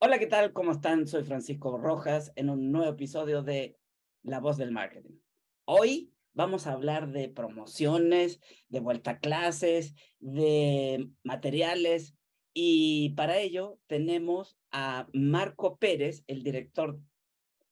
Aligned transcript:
Hola, 0.00 0.20
¿qué 0.20 0.28
tal? 0.28 0.52
¿Cómo 0.52 0.70
están? 0.70 1.08
Soy 1.08 1.24
Francisco 1.24 1.76
Rojas 1.76 2.32
en 2.36 2.50
un 2.50 2.70
nuevo 2.70 2.88
episodio 2.88 3.42
de 3.42 3.76
La 4.22 4.38
Voz 4.38 4.56
del 4.56 4.70
Marketing. 4.70 5.18
Hoy 5.64 6.12
vamos 6.34 6.68
a 6.68 6.72
hablar 6.74 7.10
de 7.10 7.28
promociones, 7.28 8.40
de 8.68 8.78
vuelta 8.78 9.10
a 9.10 9.18
clases, 9.18 9.96
de 10.20 11.10
materiales 11.24 12.14
y 12.54 13.10
para 13.16 13.38
ello 13.38 13.80
tenemos 13.88 14.56
a 14.70 15.08
Marco 15.12 15.78
Pérez, 15.78 16.22
el 16.28 16.44
director 16.44 17.00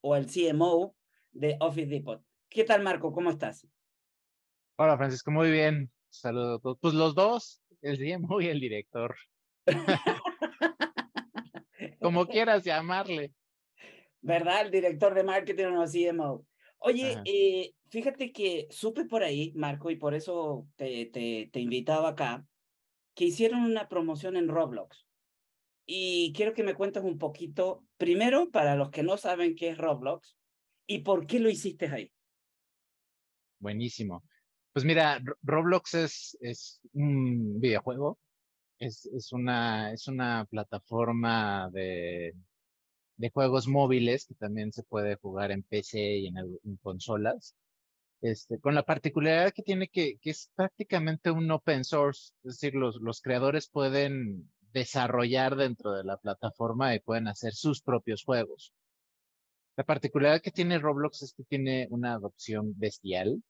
o 0.00 0.16
el 0.16 0.26
CMO 0.26 0.96
de 1.30 1.56
Office 1.60 1.86
Depot. 1.86 2.24
¿Qué 2.48 2.64
tal, 2.64 2.82
Marco? 2.82 3.12
¿Cómo 3.12 3.30
estás? 3.30 3.68
Hola, 4.78 4.96
Francisco. 4.96 5.30
Muy 5.30 5.52
bien. 5.52 5.92
Saludos 6.10 6.58
a 6.58 6.60
todos. 6.60 6.78
Pues 6.80 6.94
los 6.94 7.14
dos, 7.14 7.62
el 7.82 7.98
CMO 7.98 8.40
y 8.40 8.48
el 8.48 8.58
director. 8.58 9.14
como 12.06 12.26
quieras 12.28 12.62
llamarle. 12.62 13.32
¿Verdad? 14.20 14.62
El 14.62 14.70
director 14.70 15.12
de 15.12 15.24
marketing 15.24 15.76
o 15.76 15.86
CMO. 15.86 16.46
Oye, 16.78 17.20
eh, 17.24 17.72
fíjate 17.90 18.32
que 18.32 18.68
supe 18.70 19.06
por 19.06 19.24
ahí, 19.24 19.52
Marco, 19.56 19.90
y 19.90 19.96
por 19.96 20.14
eso 20.14 20.68
te, 20.76 21.06
te, 21.06 21.50
te 21.52 21.60
invitaba 21.60 22.10
acá, 22.10 22.46
que 23.14 23.24
hicieron 23.24 23.62
una 23.62 23.88
promoción 23.88 24.36
en 24.36 24.48
Roblox. 24.48 25.04
Y 25.84 26.32
quiero 26.34 26.54
que 26.54 26.62
me 26.62 26.74
cuentes 26.74 27.02
un 27.02 27.18
poquito, 27.18 27.84
primero, 27.96 28.50
para 28.50 28.76
los 28.76 28.90
que 28.90 29.02
no 29.02 29.16
saben 29.16 29.56
qué 29.56 29.70
es 29.70 29.78
Roblox, 29.78 30.36
y 30.86 31.00
por 31.00 31.26
qué 31.26 31.40
lo 31.40 31.48
hiciste 31.48 31.88
ahí. 31.88 32.12
Buenísimo. 33.58 34.22
Pues 34.72 34.84
mira, 34.84 35.20
Roblox 35.42 35.94
es, 35.94 36.36
es 36.40 36.80
un 36.92 37.58
videojuego 37.58 38.18
es, 38.78 39.06
es, 39.06 39.32
una, 39.32 39.92
es 39.92 40.08
una 40.08 40.46
plataforma 40.50 41.70
de, 41.72 42.34
de 43.16 43.30
juegos 43.30 43.68
móviles 43.68 44.26
que 44.26 44.34
también 44.34 44.72
se 44.72 44.82
puede 44.82 45.16
jugar 45.16 45.50
en 45.50 45.62
PC 45.62 46.18
y 46.18 46.26
en, 46.28 46.36
en 46.38 46.76
consolas. 46.82 47.54
Este, 48.22 48.58
con 48.60 48.74
la 48.74 48.84
particularidad 48.84 49.52
que 49.52 49.62
tiene 49.62 49.88
que, 49.88 50.18
que, 50.20 50.30
es 50.30 50.50
prácticamente 50.54 51.30
un 51.30 51.50
open 51.50 51.84
source, 51.84 52.32
es 52.44 52.54
decir, 52.60 52.74
los, 52.74 52.96
los 53.00 53.20
creadores 53.20 53.68
pueden 53.68 54.50
desarrollar 54.72 55.56
dentro 55.56 55.92
de 55.92 56.04
la 56.04 56.16
plataforma 56.16 56.94
y 56.94 57.00
pueden 57.00 57.28
hacer 57.28 57.52
sus 57.54 57.82
propios 57.82 58.24
juegos. 58.24 58.72
La 59.76 59.84
particularidad 59.84 60.40
que 60.42 60.50
tiene 60.50 60.78
Roblox 60.78 61.22
es 61.22 61.34
que 61.34 61.44
tiene 61.44 61.86
una 61.90 62.14
adopción 62.14 62.72
bestial. 62.78 63.42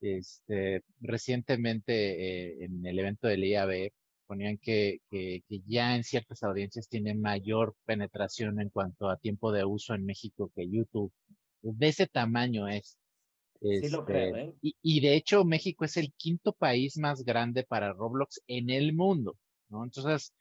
Este, 0.00 0.82
recientemente 1.00 1.92
eh, 1.92 2.64
en 2.64 2.84
el 2.84 2.98
evento 2.98 3.28
del 3.28 3.44
IAB 3.44 3.90
ponían 4.26 4.58
que, 4.58 4.98
que, 5.10 5.42
ya 5.66 5.96
en 5.96 6.04
ciertas 6.04 6.42
audiencias 6.42 6.88
tiene 6.88 7.14
mayor 7.14 7.74
penetración 7.84 8.60
en 8.60 8.70
cuanto 8.70 9.08
a 9.08 9.18
tiempo 9.18 9.52
de 9.52 9.64
uso 9.64 9.94
en 9.94 10.04
México 10.04 10.50
que 10.54 10.68
YouTube. 10.68 11.12
De 11.62 11.88
ese 11.88 12.06
tamaño 12.06 12.68
es. 12.68 12.98
sí 13.60 13.88
lo 13.88 14.04
creo, 14.04 14.36
este, 14.36 14.40
¿eh? 14.40 14.54
y, 14.62 14.76
y, 14.82 15.00
de 15.00 15.16
hecho 15.16 15.44
México 15.44 15.84
es 15.84 15.96
el 15.96 16.12
quinto 16.16 16.52
país 16.52 16.98
más 16.98 17.24
grande 17.24 17.64
para 17.64 17.92
Roblox 17.92 18.42
en 18.46 18.70
el 18.70 18.94
mundo, 18.94 19.36
¿no? 19.68 19.84
Entonces, 19.84 20.32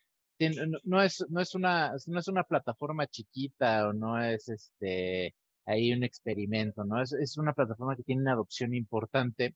no, 0.84 1.02
es, 1.02 1.26
no, 1.30 1.42
es 1.42 1.56
una, 1.56 1.94
no 2.08 2.20
es 2.20 2.28
una 2.28 2.44
plataforma 2.44 3.08
chiquita 3.08 3.88
o 3.88 3.94
no 3.94 4.22
es 4.22 4.50
este, 4.50 5.36
ahí 5.66 5.94
un 5.94 6.04
experimento, 6.04 6.84
¿no? 6.84 7.02
Es, 7.02 7.14
es 7.14 7.38
una 7.38 7.54
plataforma 7.54 7.96
que 7.96 8.04
tiene 8.04 8.22
una 8.22 8.34
adopción 8.34 8.74
importante 8.74 9.56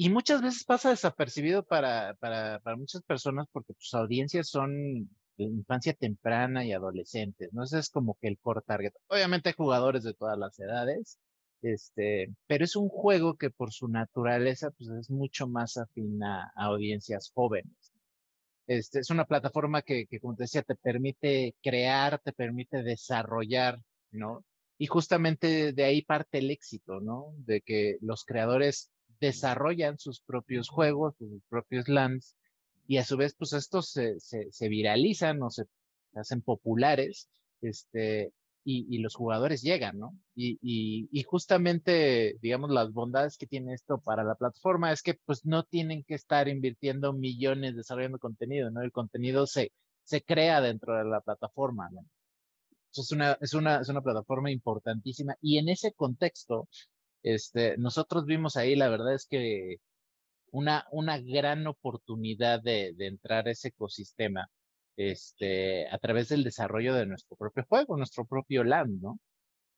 y 0.00 0.10
muchas 0.10 0.42
veces 0.42 0.62
pasa 0.62 0.90
desapercibido 0.90 1.64
para, 1.64 2.14
para, 2.20 2.60
para 2.60 2.76
muchas 2.76 3.02
personas 3.02 3.48
porque 3.50 3.74
sus 3.78 3.94
audiencias 3.94 4.48
son 4.48 5.10
infancia 5.38 5.92
temprana 5.92 6.64
y 6.64 6.70
adolescentes, 6.70 7.52
¿no? 7.52 7.64
Ese 7.64 7.80
es 7.80 7.90
como 7.90 8.16
que 8.20 8.28
el 8.28 8.38
core 8.38 8.60
target. 8.64 8.92
Obviamente 9.08 9.48
hay 9.48 9.56
jugadores 9.56 10.04
de 10.04 10.14
todas 10.14 10.38
las 10.38 10.56
edades, 10.60 11.18
este, 11.62 12.32
pero 12.46 12.64
es 12.64 12.76
un 12.76 12.88
juego 12.88 13.36
que 13.36 13.50
por 13.50 13.72
su 13.72 13.88
naturaleza, 13.88 14.70
pues 14.70 14.88
es 14.88 15.10
mucho 15.10 15.48
más 15.48 15.76
afín 15.76 16.22
a, 16.22 16.52
audiencias 16.54 17.32
jóvenes. 17.34 17.92
Este, 18.68 19.00
es 19.00 19.10
una 19.10 19.24
plataforma 19.24 19.82
que, 19.82 20.06
que, 20.06 20.20
como 20.20 20.36
te 20.36 20.44
decía, 20.44 20.62
te 20.62 20.76
permite 20.76 21.56
crear, 21.60 22.20
te 22.20 22.32
permite 22.32 22.84
desarrollar, 22.84 23.80
¿no? 24.12 24.44
Y 24.78 24.86
justamente 24.86 25.72
de 25.72 25.84
ahí 25.84 26.02
parte 26.02 26.38
el 26.38 26.52
éxito, 26.52 27.00
¿no? 27.00 27.34
De 27.38 27.62
que 27.62 27.96
los 28.00 28.24
creadores 28.24 28.92
desarrollan 29.20 29.98
sus 29.98 30.20
propios 30.20 30.68
juegos, 30.68 31.16
sus 31.18 31.42
propios 31.48 31.88
lands, 31.88 32.36
y 32.86 32.96
a 32.96 33.04
su 33.04 33.16
vez, 33.16 33.34
pues 33.38 33.52
estos 33.52 33.90
se, 33.90 34.18
se, 34.20 34.50
se 34.50 34.68
viralizan 34.68 35.42
o 35.42 35.50
se 35.50 35.64
hacen 36.14 36.40
populares, 36.42 37.28
este, 37.60 38.32
y, 38.64 38.86
y, 38.94 38.98
los 38.98 39.14
jugadores 39.14 39.62
llegan, 39.62 39.98
¿no? 39.98 40.14
Y, 40.34 40.58
y, 40.62 41.08
y, 41.10 41.22
justamente, 41.22 42.36
digamos, 42.42 42.70
las 42.70 42.92
bondades 42.92 43.38
que 43.38 43.46
tiene 43.46 43.74
esto 43.74 43.98
para 43.98 44.24
la 44.24 44.34
plataforma 44.34 44.92
es 44.92 45.02
que 45.02 45.14
pues 45.24 45.44
no 45.46 45.64
tienen 45.64 46.04
que 46.04 46.14
estar 46.14 46.48
invirtiendo 46.48 47.12
millones 47.12 47.76
desarrollando 47.76 48.18
contenido, 48.18 48.70
¿no? 48.70 48.82
El 48.82 48.92
contenido 48.92 49.46
se, 49.46 49.72
se 50.04 50.22
crea 50.22 50.60
dentro 50.60 50.96
de 50.96 51.04
la 51.04 51.20
plataforma, 51.20 51.88
¿no? 51.90 52.04
Es 52.92 53.12
una, 53.12 53.38
es, 53.40 53.54
una, 53.54 53.80
es 53.80 53.88
una 53.88 54.02
plataforma 54.02 54.50
importantísima 54.50 55.36
y 55.40 55.58
en 55.58 55.68
ese 55.68 55.92
contexto, 55.92 56.68
este, 57.34 57.76
nosotros 57.78 58.24
vimos 58.24 58.56
ahí, 58.56 58.74
la 58.76 58.88
verdad 58.88 59.14
es 59.14 59.26
que 59.26 59.76
una, 60.50 60.86
una 60.92 61.18
gran 61.18 61.66
oportunidad 61.66 62.62
de, 62.62 62.94
de 62.96 63.06
entrar 63.06 63.48
a 63.48 63.50
ese 63.50 63.68
ecosistema 63.68 64.48
este, 64.96 65.88
a 65.88 65.98
través 65.98 66.28
del 66.30 66.44
desarrollo 66.44 66.94
de 66.94 67.06
nuestro 67.06 67.36
propio 67.36 67.64
juego, 67.68 67.96
nuestro 67.96 68.26
propio 68.26 68.64
land, 68.64 69.02
¿no? 69.02 69.20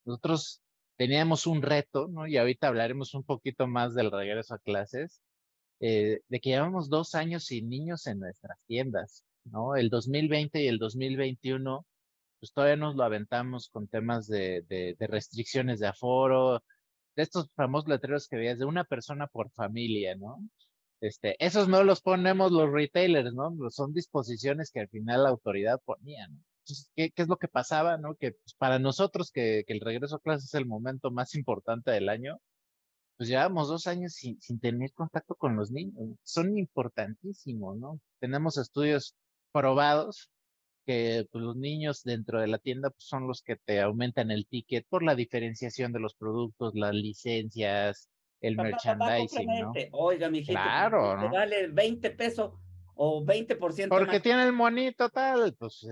Nosotros 0.05 0.63
teníamos 0.97 1.47
un 1.47 1.63
reto, 1.63 2.09
¿no? 2.09 2.27
Y 2.27 2.37
ahorita 2.37 2.69
hablaremos 2.69 3.15
un 3.15 3.25
poquito 3.25 3.67
más 3.67 3.95
del 3.95 4.11
regreso 4.13 4.55
a 4.55 4.59
clases, 4.59 5.21
eh, 5.81 6.21
de 6.29 6.41
que 6.41 6.51
llevamos 6.51 6.89
dos 6.89 7.15
años 7.15 7.47
sin 7.47 7.69
niños 7.69 8.07
en 8.07 8.21
nuestras 8.21 8.59
tiendas, 8.67 9.25
¿no? 9.45 9.77
El 9.77 9.91
2020 9.91 10.63
y 10.63 10.69
el 10.69 10.79
2021, 10.79 11.87
pues 12.39 12.53
todavía 12.53 12.77
nos 12.77 12.97
lo 12.97 13.05
aventamos 13.05 13.69
con 13.71 13.89
temas 13.89 14.27
de, 14.29 14.63
de 14.69 15.07
restricciones 15.09 15.81
de 15.81 15.89
aforo, 15.89 16.63
de 17.17 17.23
estos 17.23 17.51
famosos 17.55 17.89
letreros 17.89 18.29
que 18.29 18.37
veías 18.37 18.59
de 18.59 18.65
una 18.65 18.85
persona 18.85 19.27
por 19.27 19.51
familia, 19.53 20.17
¿no? 20.17 20.39
Este, 21.01 21.37
esos 21.45 21.69
no 21.69 21.83
los 21.83 22.03
ponemos 22.03 22.53
los 22.53 22.71
retailers, 22.71 23.33
¿no? 23.35 23.55
Son 23.71 23.93
disposiciones 23.93 24.71
que 24.71 24.81
al 24.81 24.89
final 24.89 25.25
la 25.25 25.31
autoridad 25.31 25.81
ponía, 25.85 26.29
¿no? 26.29 26.39
Entonces, 26.61 26.91
¿qué, 26.95 27.13
es 27.17 27.29
lo 27.29 27.39
que 27.39 27.49
pasaba, 27.49 27.97
no? 27.99 28.15
Que 28.17 28.33
pues, 28.33 28.55
para 28.59 28.79
nosotros 28.79 29.31
que, 29.33 29.65
el 29.67 29.81
regreso 29.81 30.17
a 30.17 30.21
clases 30.21 30.47
es 30.47 30.55
el 30.55 30.67
momento 30.67 31.11
más 31.11 31.35
importante 31.35 31.91
del 31.91 32.09
año, 32.09 32.39
pues 33.17 33.29
llevamos 33.29 33.69
dos 33.69 33.87
años 33.87 34.15
sin 34.15 34.61
tener 34.61 34.93
contacto 34.95 35.35
con 35.35 35.57
los 35.57 35.71
niños. 35.71 35.95
Son 36.25 36.57
importantísimos, 36.59 37.77
¿no? 37.79 38.01
Tenemos 38.21 38.59
estudios 38.59 39.15
probados 39.53 40.31
que 40.91 41.29
pues, 41.31 41.45
los 41.45 41.57
niños 41.57 42.03
dentro 42.03 42.41
de 42.41 42.49
la 42.49 42.59
tienda 42.59 42.91
pues, 42.91 43.05
son 43.05 43.29
los 43.29 43.43
que 43.43 43.55
te 43.55 43.81
aumentan 43.81 44.33
el 44.33 44.47
ticket 44.47 44.85
por 44.89 45.05
la 45.05 45.15
diferenciación 45.15 45.93
de 45.93 46.01
los 46.01 46.15
productos, 46.15 46.75
las 46.75 46.93
licencias, 46.93 48.11
el 48.41 48.57
merchandising, 48.57 49.47
¿no? 49.47 49.73
Oiga, 49.93 50.29
mi 50.29 50.39
gente, 50.39 50.53
claro, 50.61 51.17
¿no? 51.17 51.31
vale 51.31 51.69
20 51.69 52.11
pesos, 52.11 52.53
o 52.95 53.25
20% 53.25 53.89
Porque 53.89 54.19
tiene 54.19 54.43
el 54.43 54.53
monito 54.53 55.09
tal, 55.11 55.55
pues 55.55 55.87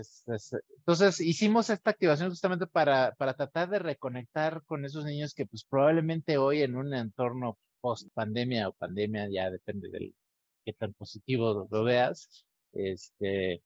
entonces 0.76 1.20
hicimos 1.20 1.70
esta 1.70 1.90
activación 1.90 2.30
justamente 2.30 2.66
para, 2.66 3.14
para 3.14 3.34
tratar 3.34 3.70
de 3.70 3.78
reconectar 3.78 4.64
con 4.64 4.84
esos 4.84 5.04
niños 5.04 5.32
que 5.32 5.46
pues 5.46 5.64
probablemente 5.64 6.38
hoy 6.38 6.62
en 6.62 6.74
un 6.74 6.92
entorno 6.92 7.56
post 7.80 8.08
pandemia 8.14 8.68
o 8.68 8.72
pandemia, 8.72 9.28
ya 9.30 9.48
depende 9.48 9.88
del 9.90 10.12
qué 10.64 10.72
tan 10.72 10.92
positivo 10.94 11.68
lo 11.70 11.84
veas, 11.84 12.44
este, 12.72 13.62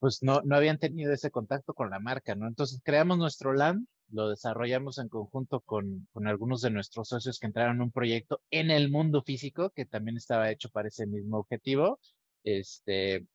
pues 0.00 0.22
no, 0.22 0.42
no 0.44 0.56
habían 0.56 0.78
tenido 0.78 1.12
ese 1.12 1.30
contacto 1.30 1.74
con 1.74 1.90
la 1.90 2.00
marca, 2.00 2.34
¿no? 2.34 2.48
Entonces 2.48 2.80
creamos 2.84 3.18
nuestro 3.18 3.52
LAN, 3.54 3.86
lo 4.10 4.28
desarrollamos 4.30 4.98
en 4.98 5.08
conjunto 5.08 5.60
con, 5.60 6.08
con 6.12 6.26
algunos 6.26 6.62
de 6.62 6.70
nuestros 6.70 7.08
socios 7.08 7.38
que 7.38 7.46
entraron 7.46 7.76
en 7.76 7.82
un 7.82 7.92
proyecto 7.92 8.40
en 8.50 8.70
el 8.70 8.90
mundo 8.90 9.22
físico 9.22 9.70
que 9.70 9.86
también 9.86 10.16
estaba 10.16 10.50
hecho 10.50 10.70
para 10.70 10.88
ese 10.88 11.06
mismo 11.06 11.38
objetivo 11.38 12.00
este, 12.44 13.26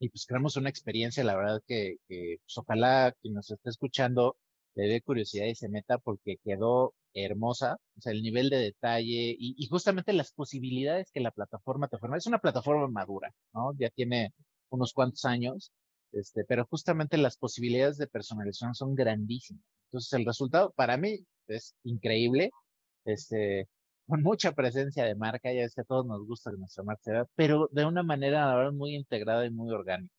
y 0.00 0.08
pues 0.10 0.26
creamos 0.26 0.56
una 0.56 0.70
experiencia, 0.70 1.24
la 1.24 1.36
verdad 1.36 1.62
que, 1.66 1.96
pues, 2.08 2.58
ojalá 2.58 3.14
quien 3.20 3.34
nos 3.34 3.50
esté 3.50 3.70
escuchando 3.70 4.36
le 4.74 4.86
dé 4.88 5.02
curiosidad 5.02 5.46
y 5.46 5.54
se 5.56 5.68
meta 5.68 5.98
porque 5.98 6.36
quedó 6.44 6.94
hermosa, 7.14 7.78
o 7.96 8.00
sea, 8.00 8.12
el 8.12 8.22
nivel 8.22 8.48
de 8.50 8.58
detalle 8.58 9.34
y, 9.38 9.54
y, 9.58 9.66
justamente 9.68 10.12
las 10.12 10.32
posibilidades 10.32 11.10
que 11.12 11.20
la 11.20 11.32
plataforma 11.32 11.88
te 11.88 11.96
ofrece. 11.96 12.18
Es 12.18 12.26
una 12.26 12.38
plataforma 12.38 12.86
madura, 12.88 13.32
¿no? 13.52 13.72
Ya 13.78 13.90
tiene 13.90 14.32
unos 14.70 14.92
cuantos 14.92 15.24
años, 15.24 15.72
este, 16.12 16.44
pero 16.44 16.66
justamente 16.66 17.16
las 17.18 17.36
posibilidades 17.36 17.98
de 17.98 18.06
personalización 18.06 18.74
son 18.74 18.94
grandísimas. 18.94 19.62
Entonces, 19.88 20.12
el 20.12 20.24
resultado 20.24 20.72
para 20.76 20.96
mí 20.96 21.18
es 21.46 21.74
increíble. 21.84 22.50
Este, 23.04 23.68
con 24.06 24.22
mucha 24.22 24.52
presencia 24.52 25.04
de 25.04 25.14
marca, 25.14 25.52
ya 25.52 25.62
es 25.62 25.74
que 25.74 25.82
a 25.82 25.84
todos 25.84 26.06
nos 26.06 26.26
gusta 26.26 26.50
que 26.50 26.56
nuestra 26.56 26.84
marca 26.84 27.26
pero 27.34 27.68
de 27.72 27.84
una 27.84 28.02
manera, 28.02 28.46
la 28.46 28.56
verdad, 28.56 28.72
muy 28.72 28.94
integrada 28.94 29.44
y 29.46 29.50
muy 29.50 29.70
orgánica. 29.70 30.14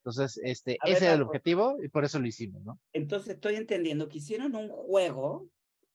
Entonces, 0.00 0.40
este, 0.44 0.78
ese 0.84 1.06
era 1.06 1.14
el 1.14 1.22
objetivo 1.22 1.76
y 1.82 1.88
por 1.88 2.04
eso 2.04 2.20
lo 2.20 2.26
hicimos, 2.28 2.62
¿no? 2.62 2.78
Entonces, 2.92 3.34
estoy 3.34 3.56
entendiendo 3.56 4.08
que 4.08 4.18
hicieron 4.18 4.54
un 4.54 4.68
juego 4.68 5.48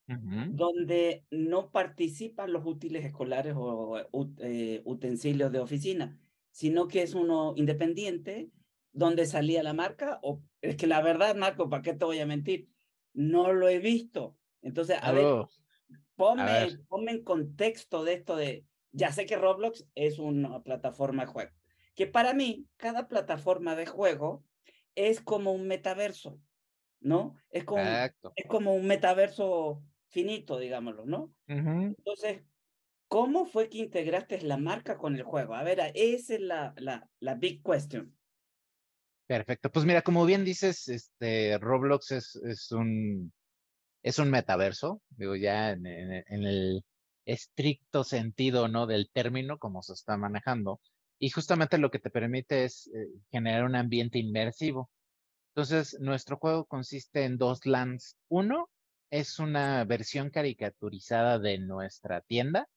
donde 0.07 1.23
no 1.31 1.71
participan 1.71 2.51
los 2.51 2.65
útiles 2.65 3.05
escolares 3.05 3.53
o 3.55 3.97
eh, 4.39 4.81
utensilios 4.83 5.53
de 5.53 5.59
oficina, 5.59 6.19
sino 6.51 6.87
que 6.87 7.01
es 7.01 7.13
uno 7.13 7.53
independiente 7.55 8.49
donde 8.91 9.25
salía 9.25 9.63
la 9.63 9.73
marca. 9.73 10.19
O 10.21 10.41
es 10.61 10.75
que 10.75 10.87
la 10.87 11.01
verdad, 11.01 11.35
Marco, 11.35 11.69
¿para 11.69 11.81
qué 11.81 11.93
te 11.93 12.05
voy 12.05 12.19
a 12.19 12.25
mentir? 12.25 12.69
No 13.13 13.51
lo 13.53 13.67
he 13.67 13.79
visto. 13.79 14.37
Entonces, 14.61 14.97
a 15.01 15.11
ver. 15.11 15.25
Ponme, 16.15 17.11
en 17.11 17.23
contexto 17.23 18.03
de 18.03 18.13
esto 18.13 18.35
de, 18.35 18.63
ya 18.91 19.11
sé 19.11 19.25
que 19.25 19.37
Roblox 19.37 19.87
es 19.95 20.19
una 20.19 20.61
plataforma 20.61 21.23
de 21.23 21.31
juego, 21.31 21.51
que 21.95 22.05
para 22.05 22.35
mí 22.35 22.67
cada 22.77 23.07
plataforma 23.07 23.75
de 23.75 23.87
juego 23.87 24.43
es 24.93 25.19
como 25.19 25.51
un 25.51 25.65
metaverso, 25.67 26.39
¿no? 26.99 27.33
Es 27.49 27.63
como, 27.63 27.81
es 27.81 28.45
como 28.47 28.75
un 28.75 28.85
metaverso 28.85 29.81
finito, 30.09 30.59
digámoslo, 30.59 31.07
¿no? 31.07 31.33
Entonces, 31.47 32.43
¿cómo 33.11 33.45
fue 33.45 33.67
que 33.67 33.79
integraste 33.79 34.41
la 34.41 34.55
marca 34.55 34.97
con 34.97 35.15
el 35.17 35.23
juego? 35.23 35.53
A 35.53 35.63
ver, 35.63 35.91
esa 35.95 36.33
es 36.33 36.39
la, 36.39 37.35
big 37.37 37.61
question. 37.61 38.17
Perfecto. 39.27 39.69
Pues 39.69 39.85
mira, 39.85 40.01
como 40.01 40.25
bien 40.25 40.45
dices, 40.45 40.87
este 40.87 41.57
Roblox 41.57 42.11
es, 42.11 42.35
es 42.37 42.71
un 42.71 43.33
es 44.01 44.17
un 44.17 44.31
metaverso, 44.31 45.01
digo, 45.09 45.35
ya 45.35 45.71
en, 45.71 45.85
el 45.85 46.85
estricto 47.25 48.05
sentido, 48.05 48.69
¿no? 48.69 48.87
Del 48.87 49.09
término, 49.11 49.59
como 49.59 49.83
se 49.83 49.91
está 49.91 50.15
manejando. 50.15 50.79
Y 51.19 51.31
justamente 51.31 51.77
lo 51.77 51.91
que 51.91 51.99
te 51.99 52.09
permite 52.11 52.63
es 52.63 52.87
eh, 52.95 53.07
generar 53.29 53.65
un 53.65 53.75
ambiente 53.75 54.19
inmersivo. 54.19 54.89
Entonces, 55.53 55.97
nuestro 55.99 56.37
juego 56.37 56.65
consiste 56.65 57.25
en 57.25 57.37
dos 57.37 57.65
lands. 57.65 58.15
Uno 58.29 58.69
es 59.11 59.37
una 59.37 59.83
versión 59.83 60.29
caricaturizada 60.29 61.39
de 61.39 61.59
nuestra 61.59 62.21
tienda. 62.21 62.69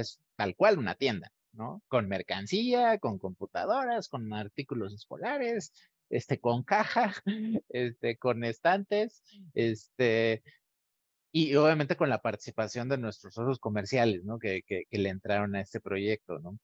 Es 0.00 0.20
tal 0.36 0.56
cual 0.56 0.78
una 0.78 0.94
tienda, 0.94 1.30
¿no? 1.52 1.82
Con 1.88 2.08
mercancía, 2.08 2.98
con 2.98 3.18
computadoras, 3.18 4.08
con 4.08 4.32
artículos 4.32 4.92
escolares, 4.92 5.72
este, 6.10 6.38
con 6.40 6.62
caja, 6.62 7.14
este, 7.68 8.16
con 8.16 8.44
estantes, 8.44 9.22
este, 9.54 10.42
y 11.32 11.54
obviamente 11.56 11.96
con 11.96 12.08
la 12.08 12.22
participación 12.22 12.88
de 12.88 12.98
nuestros 12.98 13.34
socios 13.34 13.58
comerciales, 13.58 14.24
¿no? 14.24 14.38
Que, 14.38 14.62
que, 14.66 14.86
le 14.90 15.08
entraron 15.08 15.56
a 15.56 15.60
este 15.60 15.80
proyecto, 15.80 16.38
¿no? 16.38 16.58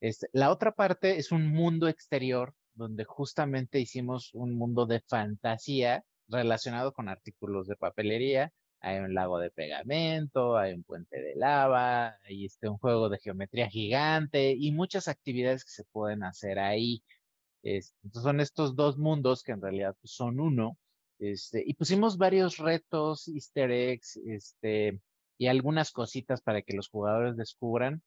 Este, 0.00 0.28
la 0.32 0.50
otra 0.50 0.72
parte 0.72 1.18
es 1.18 1.32
un 1.32 1.48
mundo 1.48 1.88
exterior 1.88 2.54
donde 2.74 3.04
justamente 3.04 3.80
hicimos 3.80 4.32
un 4.34 4.54
mundo 4.54 4.86
de 4.86 5.00
fantasía 5.00 6.04
relacionado 6.28 6.92
con 6.92 7.08
artículos 7.08 7.66
de 7.66 7.76
papelería. 7.76 8.52
Hay 8.80 8.98
un 8.98 9.14
lago 9.14 9.38
de 9.38 9.50
pegamento, 9.50 10.56
hay 10.56 10.72
un 10.74 10.84
puente 10.84 11.20
de 11.20 11.34
lava, 11.36 12.16
hay 12.24 12.46
este, 12.46 12.68
un 12.68 12.78
juego 12.78 13.08
de 13.08 13.18
geometría 13.18 13.68
gigante 13.68 14.52
y 14.58 14.72
muchas 14.72 15.08
actividades 15.08 15.64
que 15.64 15.70
se 15.70 15.84
pueden 15.84 16.22
hacer 16.24 16.58
ahí. 16.58 17.02
Entonces 17.62 18.22
son 18.22 18.40
estos 18.40 18.76
dos 18.76 18.98
mundos 18.98 19.42
que 19.42 19.52
en 19.52 19.62
realidad 19.62 19.96
pues, 20.00 20.12
son 20.12 20.40
uno 20.40 20.78
este, 21.18 21.62
y 21.66 21.74
pusimos 21.74 22.16
varios 22.16 22.58
retos, 22.58 23.28
easter 23.28 23.70
eggs, 23.70 24.16
este, 24.26 25.00
y 25.36 25.48
algunas 25.48 25.90
cositas 25.92 26.40
para 26.42 26.62
que 26.62 26.74
los 26.74 26.88
jugadores 26.88 27.36
descubran. 27.36 28.02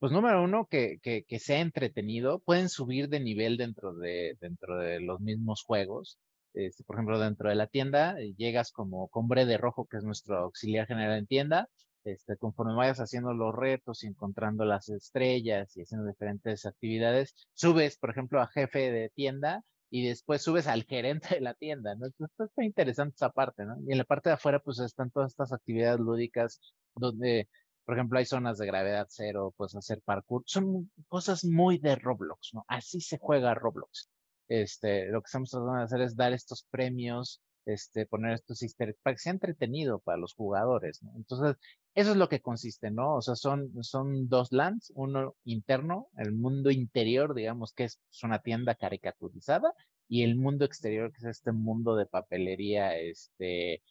Pues 0.00 0.12
número 0.12 0.42
uno, 0.42 0.66
que, 0.66 0.98
que, 1.02 1.24
que 1.24 1.38
sea 1.38 1.60
entretenido. 1.60 2.40
Pueden 2.40 2.68
subir 2.68 3.08
de 3.08 3.20
nivel 3.20 3.56
dentro 3.56 3.94
de, 3.94 4.36
dentro 4.40 4.78
de 4.78 5.00
los 5.00 5.20
mismos 5.20 5.62
juegos. 5.64 6.18
Este, 6.54 6.84
por 6.84 6.96
ejemplo, 6.96 7.18
dentro 7.18 7.48
de 7.48 7.56
la 7.56 7.66
tienda, 7.66 8.20
eh, 8.20 8.34
llegas 8.36 8.72
como 8.72 9.08
Combre 9.08 9.44
de 9.46 9.58
Rojo, 9.58 9.86
que 9.86 9.98
es 9.98 10.04
nuestro 10.04 10.38
auxiliar 10.38 10.86
general 10.86 11.18
en 11.18 11.26
tienda. 11.26 11.68
Este, 12.04 12.36
conforme 12.36 12.74
vayas 12.74 13.00
haciendo 13.00 13.32
los 13.32 13.54
retos 13.54 14.04
y 14.04 14.08
encontrando 14.08 14.64
las 14.64 14.88
estrellas 14.90 15.76
y 15.76 15.82
haciendo 15.82 16.06
diferentes 16.06 16.66
actividades, 16.66 17.34
subes, 17.54 17.98
por 17.98 18.10
ejemplo, 18.10 18.40
a 18.42 18.46
jefe 18.48 18.92
de 18.92 19.10
tienda 19.10 19.62
y 19.90 20.06
después 20.06 20.42
subes 20.42 20.66
al 20.66 20.84
gerente 20.84 21.36
de 21.36 21.40
la 21.40 21.54
tienda, 21.54 21.94
¿no? 21.94 22.06
Entonces 22.06 22.48
está 22.48 22.64
interesante 22.64 23.14
esa 23.16 23.30
parte, 23.30 23.64
¿no? 23.64 23.76
Y 23.86 23.92
en 23.92 23.98
la 23.98 24.04
parte 24.04 24.28
de 24.28 24.34
afuera, 24.34 24.60
pues 24.60 24.78
están 24.80 25.10
todas 25.10 25.32
estas 25.32 25.52
actividades 25.52 26.00
lúdicas 26.00 26.60
donde, 26.94 27.48
por 27.84 27.94
ejemplo, 27.96 28.18
hay 28.18 28.26
zonas 28.26 28.58
de 28.58 28.66
gravedad 28.66 29.06
cero, 29.08 29.54
pues 29.56 29.74
hacer 29.74 30.02
parkour. 30.04 30.42
Son 30.46 30.90
cosas 31.08 31.44
muy 31.44 31.78
de 31.78 31.96
Roblox, 31.96 32.50
¿no? 32.54 32.64
Así 32.68 33.00
se 33.00 33.18
juega 33.18 33.54
Roblox. 33.54 34.10
Este, 34.48 35.06
lo 35.08 35.22
que 35.22 35.26
estamos 35.26 35.50
tratando 35.50 35.74
de 35.78 35.84
hacer 35.84 36.00
es 36.02 36.16
dar 36.16 36.32
estos 36.32 36.66
premios 36.70 37.42
este, 37.66 38.06
poner 38.06 38.34
estos 38.34 38.62
easter 38.62 38.96
para 39.02 39.14
que 39.14 39.20
sea 39.20 39.32
entretenido 39.32 40.00
para 40.00 40.18
los 40.18 40.34
jugadores. 40.34 41.00
Entonces, 41.16 41.56
eso 41.94 42.10
es 42.10 42.16
lo 42.16 42.28
que 42.28 42.40
consiste, 42.40 42.90
¿no? 42.90 43.16
O 43.16 43.22
sea, 43.22 43.36
son, 43.36 43.72
son 43.82 44.28
dos 44.28 44.52
lands, 44.52 44.92
uno 44.94 45.36
interno, 45.44 46.08
el 46.18 46.32
mundo 46.32 46.70
interior, 46.70 47.34
digamos 47.34 47.72
que 47.72 47.84
es 47.84 48.00
una 48.22 48.40
tienda 48.40 48.74
caricaturizada, 48.74 49.72
y 50.08 50.22
el 50.22 50.36
mundo 50.36 50.64
exterior, 50.64 51.12
que 51.12 51.18
es 51.18 51.24
este 51.24 51.52
mundo 51.52 51.96
de 51.96 52.06
papelería, 52.06 52.98
este, 52.98 53.82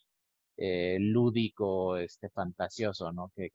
eh, 0.57 0.97
lúdico, 0.99 1.97
este, 1.97 2.29
fantasioso, 2.29 3.11
¿no? 3.11 3.31
Que, 3.35 3.49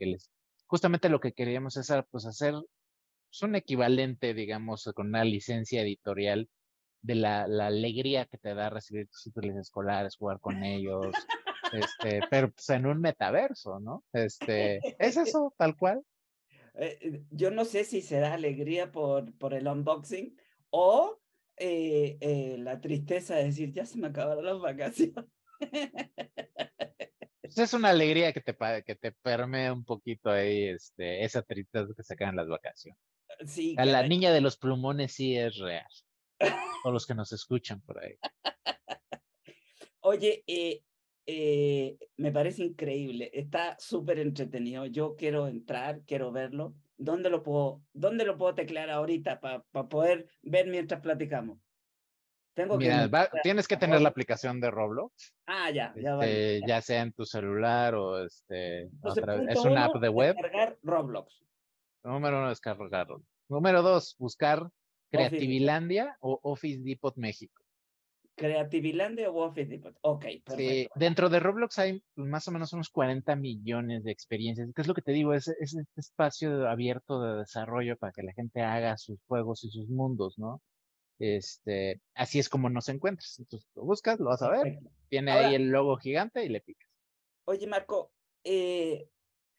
justamente 0.67 1.09
lo 1.09 1.21
que 1.21 1.33
queríamos 1.33 1.77
es 1.77 1.93
pues, 2.11 2.27
hacer 2.27 2.55
pues, 2.55 3.43
un 3.43 3.55
equivalente, 3.55 4.35
digamos, 4.35 4.91
con 4.95 5.09
una 5.09 5.25
licencia 5.25 5.83
editorial 5.83 6.49
de 7.03 7.15
la, 7.15 7.47
la, 7.47 7.67
alegría 7.67 8.27
que 8.27 8.39
te 8.39 8.55
da 8.55 8.71
recibir 8.71 9.09
tus 9.09 9.27
útiles 9.27 9.57
escolares, 9.57 10.17
jugar 10.17 10.41
con 10.41 10.63
ellos, 10.65 11.15
este, 11.73 12.21
pero 12.31 12.51
pues 12.51 12.69
en 12.71 12.87
un 12.87 13.01
metaverso, 13.01 13.79
¿no? 13.81 14.05
Este, 14.13 14.81
es 14.99 15.17
eso, 15.17 15.55
tal 15.57 15.77
cual. 15.77 16.03
Eh, 16.75 16.99
eh, 17.01 17.23
yo 17.31 17.51
no 17.51 17.65
sé 17.65 17.85
si 17.85 18.03
se 18.03 18.21
da 18.21 18.35
alegría 18.35 18.93
por, 18.93 19.37
por 19.39 19.55
el 19.55 19.67
unboxing 19.67 20.37
o 20.71 21.21
eh, 21.57 22.57
la 22.59 22.81
tristeza 22.81 23.35
de 23.35 23.45
decir, 23.45 23.73
ya 23.73 23.85
se 23.85 23.99
me 23.99 24.09
acabaron 24.09 24.45
las 24.45 24.61
vacaciones. 24.61 25.25
Pues, 27.41 27.57
es 27.57 27.73
una 27.73 27.89
alegría 27.89 28.35
que 28.35 28.43
te, 28.43 28.55
que 28.85 28.95
te 28.95 29.11
permea 29.11 29.73
un 29.73 29.83
poquito 29.83 30.29
ahí 30.29 30.65
este, 30.69 31.25
esa 31.25 31.41
tristeza 31.41 31.89
que 31.97 32.03
se 32.03 32.15
en 32.19 32.37
las 32.37 32.47
vacaciones. 32.47 33.01
Sí, 33.47 33.75
A 33.79 33.87
la 33.87 34.07
niña 34.07 34.33
de 34.33 34.43
los 34.43 34.59
plumones 34.59 35.15
sí 35.15 35.35
es 35.35 35.57
real 35.57 35.87
o 36.85 36.91
los 36.91 37.07
que 37.07 37.15
nos 37.15 37.33
escuchan 37.33 37.81
por 37.83 38.03
ahí. 38.03 38.15
Oye, 40.01 40.45
eh, 40.47 40.83
eh, 41.27 41.99
me 42.17 42.33
parece 42.33 42.65
increíble, 42.65 43.31
está 43.35 43.77
súper 43.79 44.19
entretenido. 44.19 44.87
Yo 44.87 45.17
quiero 45.17 45.49
entrar, 45.49 46.01
quiero 46.07 46.33
verlo. 46.33 46.75
¿Dónde 46.97 47.31
lo 47.31 47.43
puedo, 47.43 47.83
dónde 47.93 48.25
lo 48.25 48.39
puedo 48.39 48.55
teclear 48.55 48.91
ahorita 48.91 49.39
para 49.41 49.63
poder 49.89 50.29
ver 50.43 50.67
mientras 50.67 51.01
platicamos? 51.01 51.59
Tengo 52.55 52.77
Mira, 52.77 53.09
que 53.09 53.39
tienes 53.45 53.69
que 53.69 53.77
tener 53.77 54.01
la 54.01 54.09
aplicación 54.09 54.61
de 54.61 54.69
Roblox. 54.71 55.33
Ah, 55.47 55.71
ya, 55.71 55.95
ya, 55.97 56.15
este, 56.15 56.61
ya 56.67 56.83
sea 56.83 57.03
en 57.03 57.13
tu 57.13 57.25
celular 57.25 57.95
o 57.95 58.25
este. 58.25 58.91
es 59.49 59.65
una 59.65 59.85
app 59.85 59.97
de 60.01 60.09
web. 60.09 60.35
Descargar 60.35 60.77
Roblox. 60.83 61.45
Número 62.03 62.39
uno, 62.39 62.49
descargarlo. 62.49 63.23
Número 63.49 63.83
dos, 63.83 64.17
buscar 64.19 64.69
Creativilandia 65.11 66.17
o 66.21 66.39
Office 66.43 66.81
Depot 66.83 67.17
México. 67.17 67.63
Creativilandia 68.39 69.31
o 69.31 69.43
Office 69.43 69.69
Depot. 69.69 69.97
Ok, 70.03 70.23
perfecto. 70.45 70.57
Sí, 70.57 70.89
dentro 70.95 71.29
de 71.29 71.41
Roblox 71.41 71.79
hay 71.79 72.03
más 72.15 72.47
o 72.47 72.53
menos 72.53 72.73
unos 72.73 72.89
40 72.89 73.35
millones 73.37 74.05
de 74.05 74.13
experiencias. 74.13 74.71
¿Qué 74.75 74.83
es 74.83 74.89
lo 74.89 74.95
que 74.95 75.03
te 75.03 75.13
digo? 75.13 75.35
Es, 75.35 75.49
es 75.49 75.75
este 75.75 76.01
espacio 76.01 76.69
abierto 76.69 77.21
de 77.21 77.41
desarrollo 77.41 77.97
para 77.97 78.13
que 78.13 78.23
la 78.23 78.33
gente 78.33 78.63
haga 78.63 78.97
sus 78.97 79.19
juegos 79.27 79.65
y 79.65 79.71
sus 79.71 79.89
mundos, 79.89 80.39
¿no? 80.39 80.63
Este, 81.19 82.01
así 82.15 82.39
es 82.39 82.49
como 82.49 82.71
nos 82.71 82.89
encuentras. 82.89 83.39
Entonces 83.41 83.69
lo 83.75 83.85
buscas, 83.85 84.21
lo 84.21 84.27
vas 84.27 84.43
a 84.43 84.51
ver, 84.51 84.79
tiene 85.09 85.33
ahí 85.33 85.55
el 85.57 85.69
logo 85.69 85.97
gigante 85.97 86.45
y 86.45 86.49
le 86.49 86.61
picas. 86.61 86.89
Oye, 87.45 87.67
Marco, 87.67 88.13
eh, 88.45 89.09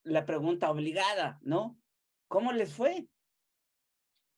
la 0.04 0.26
pregunta 0.26 0.72
obligada, 0.72 1.38
¿no? 1.42 1.78
¿Cómo 2.28 2.54
les 2.54 2.74
fue? 2.74 3.08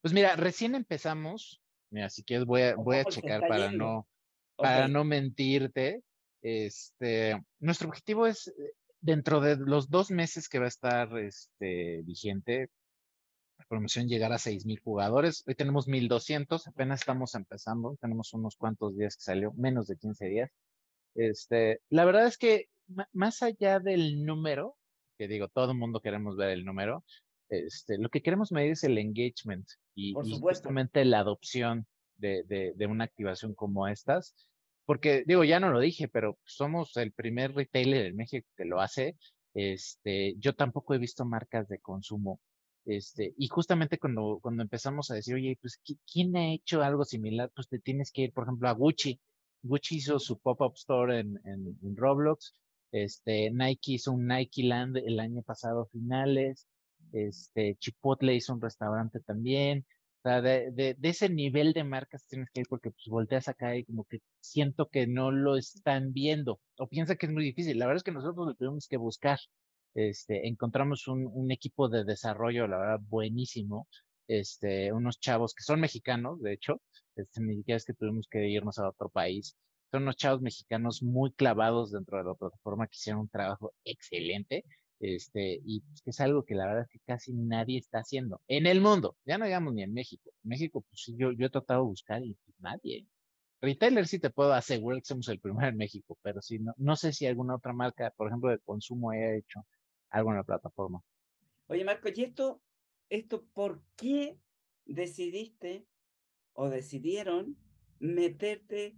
Pues 0.01 0.13
mira, 0.13 0.35
recién 0.35 0.75
empezamos. 0.75 1.61
Mira, 1.91 2.09
si 2.09 2.23
quieres 2.23 2.45
voy 2.45 2.61
a, 2.61 2.75
voy 2.75 2.97
a 2.97 3.05
checar 3.05 3.47
para 3.47 3.71
no, 3.71 4.07
para 4.55 4.87
no 4.87 5.03
mentirte. 5.03 6.03
Este, 6.41 7.39
nuestro 7.59 7.89
objetivo 7.89 8.25
es 8.25 8.47
eh, 8.47 8.73
dentro 8.99 9.41
de 9.41 9.57
los 9.57 9.89
dos 9.89 10.09
meses 10.09 10.49
que 10.49 10.59
va 10.59 10.65
a 10.65 10.69
estar 10.69 11.17
este, 11.19 12.01
vigente, 12.03 12.69
la 13.59 13.65
promoción 13.65 14.07
llegar 14.07 14.31
a 14.33 14.39
6,000 14.39 14.79
jugadores. 14.79 15.43
Hoy 15.45 15.55
tenemos 15.55 15.87
1,200, 15.87 16.67
apenas 16.67 17.01
estamos 17.01 17.35
empezando, 17.35 17.97
tenemos 18.01 18.33
unos 18.33 18.55
cuantos 18.55 18.97
días 18.97 19.15
que 19.15 19.23
salió, 19.23 19.53
menos 19.53 19.87
de 19.87 19.97
15 19.97 20.25
días. 20.25 20.51
Este, 21.13 21.81
la 21.89 22.05
verdad 22.05 22.25
es 22.25 22.37
que 22.37 22.69
más 23.11 23.43
allá 23.43 23.79
del 23.79 24.25
número, 24.25 24.77
que 25.17 25.27
digo, 25.27 25.47
todo 25.47 25.71
el 25.71 25.77
mundo 25.77 25.99
queremos 25.99 26.37
ver 26.37 26.49
el 26.49 26.65
número, 26.65 27.03
este, 27.51 27.97
lo 27.97 28.09
que 28.09 28.21
queremos 28.21 28.51
medir 28.51 28.71
es 28.71 28.83
el 28.85 28.97
engagement 28.97 29.67
y, 29.93 30.13
justamente 30.13 31.03
la 31.03 31.19
adopción 31.19 31.85
de, 32.15 32.43
de, 32.75 32.87
una 32.87 33.03
activación 33.03 33.53
como 33.53 33.87
estas. 33.87 34.35
Porque 34.85 35.23
digo, 35.27 35.43
ya 35.43 35.59
no 35.59 35.69
lo 35.69 35.79
dije, 35.79 36.07
pero 36.07 36.39
somos 36.45 36.95
el 36.97 37.11
primer 37.11 37.53
retailer 37.53 38.05
en 38.05 38.15
México 38.15 38.47
que 38.55 38.65
lo 38.65 38.79
hace. 38.79 39.17
Este, 39.53 40.35
yo 40.37 40.55
tampoco 40.55 40.93
he 40.93 40.97
visto 40.97 41.25
marcas 41.25 41.67
de 41.67 41.79
consumo. 41.79 42.39
Este, 42.85 43.33
y 43.37 43.47
justamente 43.47 43.99
cuando, 43.99 44.39
cuando 44.41 44.63
empezamos 44.63 45.11
a 45.11 45.15
decir, 45.15 45.35
oye, 45.35 45.57
pues, 45.61 45.79
¿quién 46.11 46.35
ha 46.37 46.53
hecho 46.53 46.81
algo 46.81 47.03
similar? 47.03 47.51
Pues 47.53 47.67
te 47.67 47.79
tienes 47.79 48.11
que 48.11 48.23
ir, 48.23 48.33
por 48.33 48.45
ejemplo, 48.45 48.69
a 48.69 48.73
Gucci. 48.73 49.19
Gucci 49.61 49.97
hizo 49.97 50.19
su 50.19 50.39
pop-up 50.39 50.73
store 50.75 51.19
en, 51.19 51.39
en, 51.45 51.77
en 51.83 51.95
Roblox. 51.97 52.53
Este, 52.91 53.51
Nike 53.51 53.93
hizo 53.93 54.13
un 54.13 54.27
Nike 54.27 54.63
Land 54.63 54.97
el 54.97 55.19
año 55.19 55.43
pasado 55.43 55.85
finales 55.91 56.67
este, 57.13 57.75
Chipotle 57.79 58.35
hizo 58.35 58.53
un 58.53 58.61
restaurante 58.61 59.19
también, 59.21 59.85
o 60.23 60.29
sea, 60.29 60.41
de, 60.41 60.71
de, 60.71 60.95
ese 61.01 61.29
nivel 61.29 61.73
de 61.73 61.83
marcas 61.83 62.27
tienes 62.27 62.49
que 62.51 62.61
ir 62.61 62.67
porque 62.69 62.91
pues 62.91 63.05
volteas 63.07 63.47
acá 63.47 63.75
y 63.75 63.85
como 63.85 64.03
que 64.05 64.19
siento 64.39 64.87
que 64.87 65.07
no 65.07 65.31
lo 65.31 65.57
están 65.57 66.13
viendo 66.13 66.61
o 66.77 66.87
piensa 66.87 67.15
que 67.15 67.25
es 67.25 67.31
muy 67.31 67.43
difícil. 67.43 67.79
La 67.79 67.87
verdad 67.87 67.97
es 67.97 68.03
que 68.03 68.11
nosotros 68.11 68.47
lo 68.47 68.55
tenemos 68.55 68.87
que 68.87 68.97
buscar. 68.97 69.39
Este, 69.95 70.47
encontramos 70.47 71.07
un, 71.07 71.27
un 71.33 71.51
equipo 71.51 71.89
de 71.89 72.03
desarrollo, 72.05 72.67
la 72.67 72.77
verdad, 72.77 72.99
buenísimo. 73.01 73.87
Este, 74.27 74.93
unos 74.93 75.19
chavos 75.19 75.53
que 75.55 75.63
son 75.63 75.79
mexicanos, 75.81 76.39
de 76.41 76.53
hecho, 76.53 76.81
este, 77.15 77.41
ni 77.41 77.55
siquiera 77.57 77.77
es 77.77 77.85
que 77.85 77.93
tuvimos 77.93 78.27
que 78.29 78.47
irnos 78.47 78.77
a 78.79 78.89
otro 78.89 79.09
país. 79.09 79.57
Son 79.91 80.03
unos 80.03 80.17
chavos 80.17 80.41
mexicanos 80.41 81.01
muy 81.03 81.33
clavados 81.33 81.91
dentro 81.91 82.19
de 82.19 82.25
la 82.25 82.35
plataforma 82.35 82.87
que 82.87 82.95
hicieron 82.95 83.21
un 83.21 83.29
trabajo 83.29 83.73
excelente 83.83 84.65
este, 85.01 85.59
y 85.65 85.81
pues, 85.81 86.01
que 86.03 86.11
es 86.11 86.19
algo 86.21 86.45
que 86.45 86.53
la 86.53 86.67
verdad 86.67 86.83
es 86.83 86.89
que 86.89 86.99
casi 86.99 87.33
nadie 87.33 87.79
está 87.79 87.99
haciendo 87.99 88.39
en 88.47 88.67
el 88.67 88.81
mundo, 88.81 89.17
ya 89.25 89.37
no 89.37 89.45
digamos 89.45 89.73
ni 89.73 89.81
en 89.83 89.93
México. 89.93 90.31
En 90.43 90.49
México, 90.49 90.85
pues 90.87 91.11
yo, 91.17 91.31
yo 91.31 91.47
he 91.47 91.49
tratado 91.49 91.81
de 91.81 91.87
buscar 91.87 92.23
y 92.23 92.35
pues, 92.35 92.55
nadie. 92.59 93.07
Retailer 93.61 94.07
sí 94.07 94.19
te 94.19 94.29
puedo 94.29 94.53
asegurar 94.53 95.01
que 95.01 95.07
somos 95.07 95.27
el 95.29 95.39
primero 95.39 95.67
en 95.67 95.77
México, 95.77 96.17
pero 96.21 96.41
sí, 96.41 96.59
no, 96.59 96.73
no 96.77 96.95
sé 96.95 97.13
si 97.13 97.25
alguna 97.25 97.55
otra 97.55 97.73
marca, 97.73 98.13
por 98.15 98.27
ejemplo, 98.27 98.49
de 98.49 98.59
consumo 98.59 99.11
haya 99.11 99.35
hecho 99.35 99.65
algo 100.09 100.31
en 100.31 100.37
la 100.37 100.43
plataforma. 100.43 101.01
Oye, 101.67 101.83
Marco, 101.83 102.09
¿y 102.13 102.23
esto, 102.23 102.61
esto 103.09 103.45
por 103.53 103.81
qué 103.95 104.37
decidiste 104.85 105.85
o 106.53 106.69
decidieron 106.69 107.57
meterte 107.99 108.97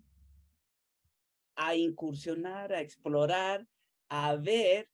a 1.56 1.76
incursionar, 1.76 2.74
a 2.74 2.82
explorar, 2.82 3.68
a 4.10 4.36
ver 4.36 4.90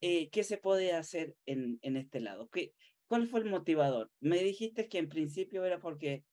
eh, 0.00 0.30
¿qué 0.30 0.44
se 0.44 0.58
puede 0.58 0.92
hacer 0.92 1.36
en, 1.46 1.78
en 1.82 1.96
este 1.96 2.20
lado? 2.20 2.48
¿Qué, 2.48 2.74
¿Cuál 3.06 3.26
fue 3.28 3.40
el 3.40 3.46
motivador? 3.46 4.10
Me 4.20 4.38
dijiste 4.42 4.88
que 4.88 4.98
en 4.98 5.08
principio 5.08 5.64
era 5.64 5.80
porque 5.80 6.24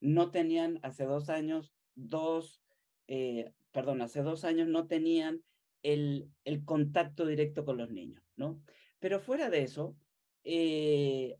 no 0.00 0.30
tenían 0.30 0.78
hace 0.82 1.04
dos 1.04 1.28
años 1.28 1.74
dos, 1.94 2.62
eh, 3.06 3.52
perdón, 3.72 4.02
hace 4.02 4.22
dos 4.22 4.44
años 4.44 4.68
no 4.68 4.86
tenían 4.86 5.44
el, 5.82 6.30
el 6.44 6.64
contacto 6.64 7.26
directo 7.26 7.64
con 7.64 7.76
los 7.76 7.90
niños, 7.90 8.22
¿no? 8.36 8.62
Pero 8.98 9.20
fuera 9.20 9.50
de 9.50 9.62
eso, 9.62 9.96
eh, 10.44 11.36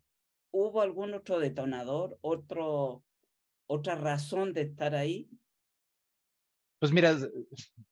¿hubo 0.51 0.83
algún 0.83 1.15
otro 1.15 1.39
detonador, 1.39 2.19
otro, 2.21 3.05
otra 3.67 3.95
razón 3.95 4.53
de 4.53 4.63
estar 4.63 4.95
ahí? 4.95 5.31
Pues 6.81 6.93
mira, 6.93 7.17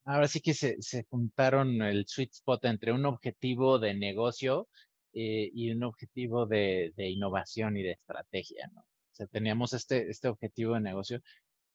ahora 0.05 0.27
sí 0.27 0.41
que 0.41 0.53
se, 0.53 0.77
juntaron 1.09 1.81
el 1.81 2.05
sweet 2.07 2.31
spot 2.33 2.65
entre 2.65 2.91
un 2.91 3.05
objetivo 3.05 3.79
de 3.79 3.93
negocio 3.93 4.67
eh, 5.13 5.49
y 5.53 5.71
un 5.71 5.83
objetivo 5.83 6.45
de, 6.47 6.91
innovación 6.97 7.77
y 7.77 7.83
de 7.83 7.91
estrategia, 7.91 8.69
¿no? 8.73 8.81
O 8.81 9.13
sea, 9.13 9.27
teníamos 9.27 9.73
este, 9.73 10.09
este 10.09 10.27
objetivo 10.27 10.73
de 10.73 10.81
negocio, 10.81 11.21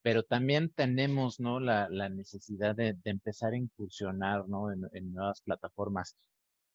pero 0.02 0.24
también 0.24 0.70
tenemos, 0.74 1.40
¿no? 1.40 1.60
La, 1.60 1.88
la 1.88 2.08
necesidad 2.08 2.74
de, 2.76 2.96
empezar 3.04 3.52
a 3.54 3.58
incursionar, 3.58 4.48
¿no? 4.48 4.72
En, 4.72 5.12
nuevas 5.12 5.40
plataformas. 5.42 6.16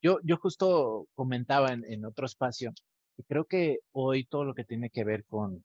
Yo, 0.02 0.20
yo 0.24 0.38
justo 0.38 1.08
comentaba 1.16 1.74
en, 1.74 1.84
en 1.86 2.06
otro 2.06 2.26
espacio 2.26 2.74
creo 3.28 3.46
que 3.46 3.80
hoy 3.92 4.26
todo 4.26 4.46
lo 4.46 4.54
que 4.54 4.64
tiene 4.64 4.90
que 4.90 5.04
ver 5.04 5.26
con 5.26 5.64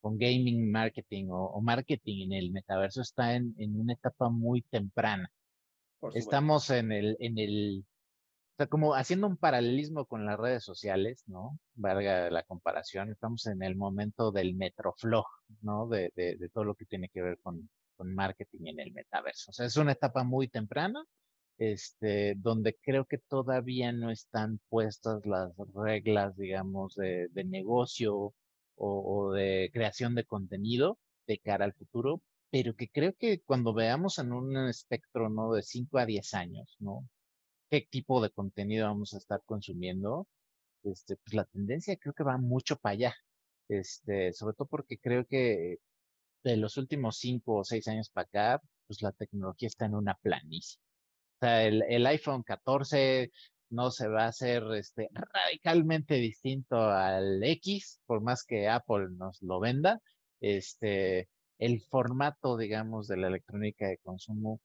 con 0.00 0.18
gaming 0.18 0.70
marketing 0.70 1.28
o, 1.30 1.60
marketing 1.60 2.26
en 2.26 2.32
el 2.32 2.52
metaverso 2.52 3.02
está 3.02 3.34
en, 3.34 3.54
en 3.58 3.78
una 3.78 3.92
etapa 3.94 4.28
muy 4.30 4.62
temprana. 4.62 5.30
Estamos 6.14 6.70
en 6.70 6.92
el, 6.92 7.16
en 7.20 7.38
el, 7.38 7.84
o 7.84 8.56
sea, 8.56 8.66
como 8.66 8.94
haciendo 8.94 9.26
un 9.26 9.36
paralelismo 9.36 10.06
con 10.06 10.24
las 10.24 10.38
redes 10.38 10.64
sociales, 10.64 11.24
¿no? 11.26 11.58
Valga 11.74 12.30
la 12.30 12.42
comparación, 12.44 13.10
estamos 13.10 13.46
en 13.46 13.62
el 13.62 13.76
momento 13.76 14.32
del 14.32 14.54
metroflog, 14.54 15.26
¿no? 15.60 15.86
De, 15.88 16.10
de, 16.16 16.36
de 16.36 16.48
todo 16.48 16.64
lo 16.64 16.74
que 16.74 16.86
tiene 16.86 17.10
que 17.10 17.20
ver 17.20 17.38
con, 17.42 17.68
con 17.96 18.14
marketing 18.14 18.66
en 18.66 18.80
el 18.80 18.92
metaverso. 18.92 19.50
O 19.50 19.52
sea, 19.52 19.66
es 19.66 19.76
una 19.76 19.92
etapa 19.92 20.24
muy 20.24 20.48
temprana, 20.48 21.04
este, 21.58 22.34
donde 22.36 22.78
creo 22.80 23.04
que 23.04 23.18
todavía 23.18 23.92
no 23.92 24.10
están 24.10 24.58
puestas 24.70 25.26
las 25.26 25.52
reglas, 25.74 26.34
digamos, 26.38 26.94
de, 26.94 27.28
de 27.28 27.44
negocio 27.44 28.32
o, 28.80 29.32
de 29.32 29.70
creación 29.72 30.14
de 30.14 30.24
contenido 30.24 30.98
de 31.26 31.38
cara 31.38 31.64
al 31.64 31.74
futuro, 31.74 32.22
pero 32.50 32.74
que 32.74 32.88
creo 32.88 33.14
que 33.18 33.40
cuando 33.42 33.74
veamos 33.74 34.18
en 34.18 34.32
un 34.32 34.56
espectro, 34.68 35.28
¿no? 35.30 35.52
De 35.52 35.62
5 35.62 35.98
a 35.98 36.06
10 36.06 36.34
años, 36.34 36.76
¿no? 36.80 37.08
¿Qué 37.70 37.86
tipo 37.90 38.22
de 38.22 38.30
contenido 38.30 38.86
vamos 38.86 39.14
a 39.14 39.18
estar 39.18 39.42
consumiendo? 39.46 40.26
Este, 40.84 41.16
pues 41.16 41.34
la 41.34 41.44
tendencia 41.44 41.96
creo 41.96 42.14
que 42.14 42.24
va 42.24 42.38
mucho 42.38 42.76
para 42.76 42.94
allá. 42.94 43.14
Este, 43.68 44.32
sobre 44.32 44.54
todo 44.56 44.68
porque 44.68 44.98
creo 44.98 45.26
que 45.26 45.78
de 46.44 46.56
los 46.56 46.76
últimos 46.76 47.18
5 47.18 47.56
o 47.56 47.64
6 47.64 47.88
años 47.88 48.10
para 48.10 48.26
acá, 48.26 48.62
pues 48.86 49.02
la 49.02 49.12
tecnología 49.12 49.68
está 49.68 49.86
en 49.86 49.94
una 49.94 50.14
planicie. 50.14 50.80
O 51.40 51.46
sea, 51.46 51.64
el, 51.66 51.82
el 51.88 52.06
iPhone 52.06 52.42
14 52.42 53.30
no 53.70 53.90
se 53.90 54.08
va 54.08 54.24
a 54.24 54.28
hacer 54.28 54.64
este, 54.74 55.08
radicalmente 55.12 56.14
distinto 56.14 56.76
al 56.76 57.42
X, 57.42 58.00
por 58.06 58.20
más 58.22 58.44
que 58.44 58.68
Apple 58.68 59.08
nos 59.12 59.42
lo 59.42 59.60
venda. 59.60 60.00
Este, 60.40 61.28
el 61.58 61.80
formato, 61.82 62.56
digamos, 62.56 63.08
de 63.08 63.16
la 63.18 63.28
electrónica 63.28 63.86
de 63.88 63.98
consumo, 63.98 64.60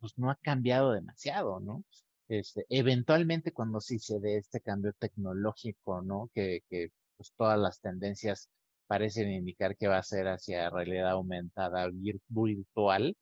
pues 0.00 0.14
no 0.18 0.30
ha 0.30 0.36
cambiado 0.36 0.92
demasiado, 0.92 1.60
¿no? 1.60 1.84
Este, 2.28 2.66
eventualmente 2.68 3.52
cuando 3.52 3.80
sí 3.80 3.98
se 3.98 4.18
dé 4.20 4.38
este 4.38 4.60
cambio 4.60 4.92
tecnológico, 4.98 6.02
¿no? 6.02 6.30
Que, 6.34 6.60
que 6.68 6.88
pues 7.16 7.32
todas 7.36 7.58
las 7.58 7.80
tendencias 7.80 8.48
parecen 8.86 9.30
indicar 9.32 9.76
que 9.76 9.88
va 9.88 9.98
a 9.98 10.02
ser 10.02 10.28
hacia 10.28 10.70
realidad 10.70 11.10
aumentada 11.10 11.88
virtual, 12.28 13.16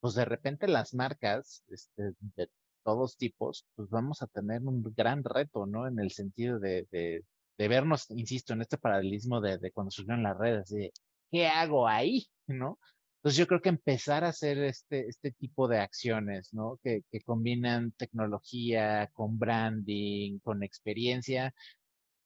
pues 0.00 0.14
de 0.14 0.24
repente 0.24 0.68
las 0.68 0.94
marcas 0.94 1.64
este, 1.68 2.12
de 2.36 2.50
todos 2.84 3.16
tipos, 3.16 3.66
pues 3.74 3.88
vamos 3.90 4.22
a 4.22 4.26
tener 4.26 4.62
un 4.62 4.82
gran 4.96 5.24
reto, 5.24 5.66
¿no? 5.66 5.86
En 5.88 5.98
el 5.98 6.10
sentido 6.12 6.58
de, 6.58 6.86
de, 6.90 7.24
vernos, 7.68 8.10
insisto, 8.10 8.52
en 8.54 8.62
este 8.62 8.76
paralelismo 8.78 9.40
de, 9.40 9.58
de 9.58 9.70
cuando 9.70 9.92
surgieron 9.92 10.24
las 10.24 10.36
redes, 10.36 10.68
de 10.70 10.92
¿qué 11.30 11.46
hago 11.46 11.86
ahí? 11.86 12.26
¿No? 12.48 12.78
Entonces 13.18 13.38
yo 13.38 13.46
creo 13.46 13.62
que 13.62 13.68
empezar 13.68 14.24
a 14.24 14.30
hacer 14.30 14.58
este, 14.58 15.06
este 15.06 15.30
tipo 15.32 15.68
de 15.68 15.78
acciones, 15.78 16.52
¿no? 16.52 16.78
Que, 16.82 17.02
que 17.10 17.20
combinan 17.20 17.92
tecnología 17.92 19.08
con 19.12 19.38
branding, 19.38 20.40
con 20.40 20.64
experiencia, 20.64 21.54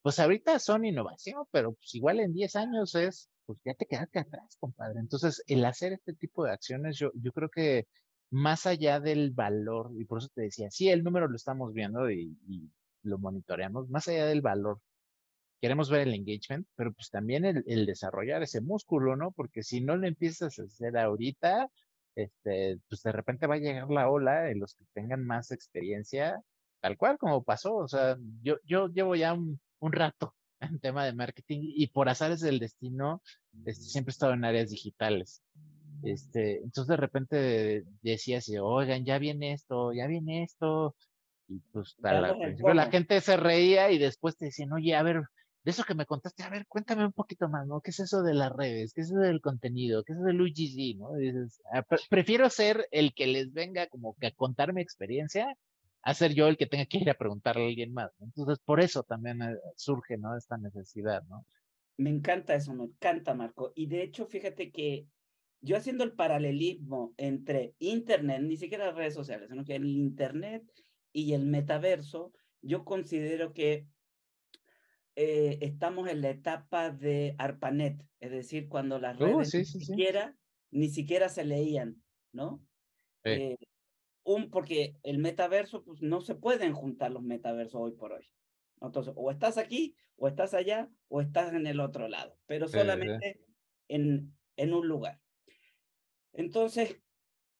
pues 0.03 0.19
ahorita 0.19 0.59
son 0.59 0.87
innovación, 0.87 1.45
pero 1.51 1.75
pues 1.75 1.95
igual 1.95 2.21
en 2.21 2.33
10 2.33 2.57
años 2.57 2.95
es 2.95 3.29
pues 3.47 3.59
ya 3.65 3.75
te 3.75 3.87
quedaste 3.87 4.19
atrás, 4.19 4.57
compadre. 4.59 5.01
Entonces, 5.01 5.43
el 5.47 5.65
hacer 5.65 5.93
este 5.93 6.13
tipo 6.15 6.45
de 6.45 6.53
acciones, 6.53 6.99
yo, 6.99 7.11
yo 7.15 7.33
creo 7.33 7.49
que 7.49 7.87
más 8.30 8.66
allá 8.66 9.00
del 9.00 9.30
valor, 9.30 9.92
y 9.99 10.04
por 10.04 10.18
eso 10.18 10.28
te 10.35 10.42
decía, 10.42 10.71
sí, 10.71 10.88
el 10.88 11.04
número 11.04 11.28
lo 11.28 11.37
estamos 11.37 11.73
viendo 11.73 12.11
y, 12.11 12.37
y 12.49 12.71
lo 13.02 13.18
monitoreamos, 13.18 13.88
más 13.88 14.09
allá 14.09 14.26
del 14.26 14.42
valor 14.42 14.80
queremos 15.61 15.90
ver 15.90 16.02
el 16.02 16.14
engagement, 16.14 16.66
pero 16.76 16.92
pues 16.92 17.11
también 17.11 17.45
el, 17.45 17.87
desarrollar 17.87 18.42
ese 18.42 18.61
músculo, 18.61 19.16
¿no? 19.16 19.33
Porque 19.33 19.62
si 19.62 19.80
no 19.80 19.97
lo 19.97 20.06
empiezas 20.06 20.59
a 20.59 20.62
hacer 20.62 20.97
ahorita, 20.97 21.68
este, 22.14 22.78
pues 22.88 23.02
de 23.02 23.12
repente 23.12 23.47
va 23.47 23.56
a 23.56 23.59
llegar 23.59 23.90
la 23.90 24.09
ola 24.09 24.42
de 24.42 24.54
los 24.54 24.75
que 24.75 24.85
tengan 24.92 25.25
más 25.25 25.50
experiencia, 25.50 26.40
tal 26.80 26.97
cual 26.97 27.18
como 27.18 27.42
pasó. 27.42 27.76
O 27.76 27.88
sea, 27.88 28.16
yo, 28.42 28.56
yo 28.64 28.88
llevo 28.88 29.16
ya 29.16 29.35
un, 29.35 29.61
rato 29.80 30.35
en 30.61 30.78
tema 30.80 31.04
de 31.04 31.14
marketing 31.14 31.61
y 31.62 31.88
por 31.88 32.09
azares 32.09 32.40
del 32.40 32.59
destino, 32.59 33.23
este, 33.64 33.85
siempre 33.85 34.11
he 34.11 34.14
estado 34.14 34.33
en 34.35 34.45
áreas 34.45 34.71
digitales. 34.71 35.42
Este, 36.03 36.59
entonces 36.59 36.88
de 36.88 36.97
repente 36.97 37.85
decías, 38.03 38.50
oigan, 38.61 39.05
ya 39.05 39.19
viene 39.19 39.53
esto, 39.53 39.93
ya 39.93 40.07
viene 40.07 40.43
esto, 40.43 40.95
y 41.49 41.61
pues 41.73 41.97
al 42.03 42.38
principio 42.38 42.75
la 42.75 42.91
gente 42.91 43.21
se 43.21 43.37
reía 43.37 43.91
y 43.91 43.99
después 43.99 44.37
te 44.37 44.47
decían, 44.47 44.73
oye, 44.73 44.95
a 44.95 45.03
ver, 45.03 45.23
de 45.62 45.71
eso 45.71 45.85
que 45.85 45.95
me 45.95 46.07
contaste, 46.07 46.43
a 46.43 46.50
ver, 46.50 46.67
cuéntame 46.69 47.05
un 47.05 47.12
poquito 47.12 47.49
más, 47.49 47.67
¿no? 47.67 47.81
¿Qué 47.81 47.91
es 47.91 48.00
eso 48.00 48.23
de 48.23 48.35
las 48.35 48.53
redes? 48.53 48.93
¿Qué 48.93 49.00
es 49.00 49.09
eso 49.09 49.19
del 49.19 49.41
contenido? 49.41 50.05
¿Qué 50.05 50.12
es 50.12 50.19
eso 50.19 50.26
del 50.26 50.41
UGG? 50.41 50.99
¿no? 50.99 51.15
dices, 51.15 51.61
ah, 51.73 51.85
prefiero 52.09 52.49
ser 52.50 52.87
el 52.91 53.15
que 53.15 53.26
les 53.26 53.53
venga 53.53 53.87
como 53.88 54.15
que 54.21 54.29
a 54.29 54.31
contar 54.33 54.73
mi 54.73 54.81
experiencia, 54.81 55.57
a 56.03 56.15
ser 56.15 56.35
yo 56.35 56.47
el 56.47 56.57
que 56.57 56.67
tenga 56.67 56.87
que 56.87 56.99
ir 56.99 57.11
a 57.11 57.15
preguntarle 57.15 57.65
a 57.65 57.67
alguien 57.67 57.93
más. 57.93 58.11
Entonces, 58.21 58.59
por 58.65 58.81
eso 58.81 59.03
también 59.03 59.43
eh, 59.43 59.57
surge, 59.76 60.19
¿no? 60.19 60.37
Esta 60.37 60.57
necesidad, 60.57 61.25
¿no? 61.25 61.45
Me 61.97 62.11
encanta 62.11 62.55
eso, 62.55 62.73
me 62.75 62.85
encanta, 62.85 63.35
Marco. 63.35 63.73
Y 63.75 63.87
de 63.87 64.03
hecho, 64.03 64.26
fíjate 64.26 64.71
que 64.71 65.07
yo 65.61 65.77
haciendo 65.77 66.05
el 66.05 66.13
paralelismo 66.13 67.15
entre 67.17 67.75
Internet, 67.79 68.43
ni 68.43 68.57
siquiera 68.57 68.93
redes 68.93 69.15
sociales, 69.15 69.49
sino 69.51 69.65
que 69.65 69.77
el 69.77 69.87
Internet 69.87 70.63
y 71.13 71.33
el 71.33 71.47
metaverso, 71.47 72.33
yo 72.63 72.85
considero 72.85 73.53
que 73.53 73.87
eh, 75.17 75.59
estamos 75.63 76.09
en 76.09 76.21
la 76.21 76.31
etapa 76.31 76.91
de 76.91 77.35
ARPANET, 77.39 78.03
es 78.21 78.31
decir, 78.31 78.69
cuando 78.69 78.99
las 78.99 79.19
oh, 79.21 79.25
redes 79.25 79.55
ni, 79.55 79.65
siquiera, 79.65 80.37
ni 80.71 80.89
siquiera 80.91 81.29
se 81.29 81.45
leían, 81.45 82.03
¿no? 82.33 82.63
Eh, 83.25 83.57
un, 84.25 84.51
porque 84.51 84.97
el 85.03 85.19
metaverso, 85.19 85.83
pues 85.85 86.03
no 86.03 86.21
se 86.21 86.35
pueden 86.35 86.75
juntar 86.75 87.13
los 87.13 87.23
metaversos 87.23 87.81
hoy 87.81 87.93
por 87.93 88.13
hoy. 88.13 88.31
Entonces, 88.81 89.15
o 89.17 89.31
estás 89.31 89.57
aquí, 89.57 89.97
o 90.17 90.29
estás 90.29 90.53
allá, 90.53 90.91
o 91.09 91.21
estás 91.21 91.55
en 91.55 91.67
el 91.67 91.81
otro 91.81 92.09
lado, 92.09 92.37
pero 92.47 92.69
solamente 92.69 93.41
en, 93.89 94.35
en 94.57 94.75
un 94.75 94.87
lugar. 94.87 95.21
Entonces, 96.37 97.00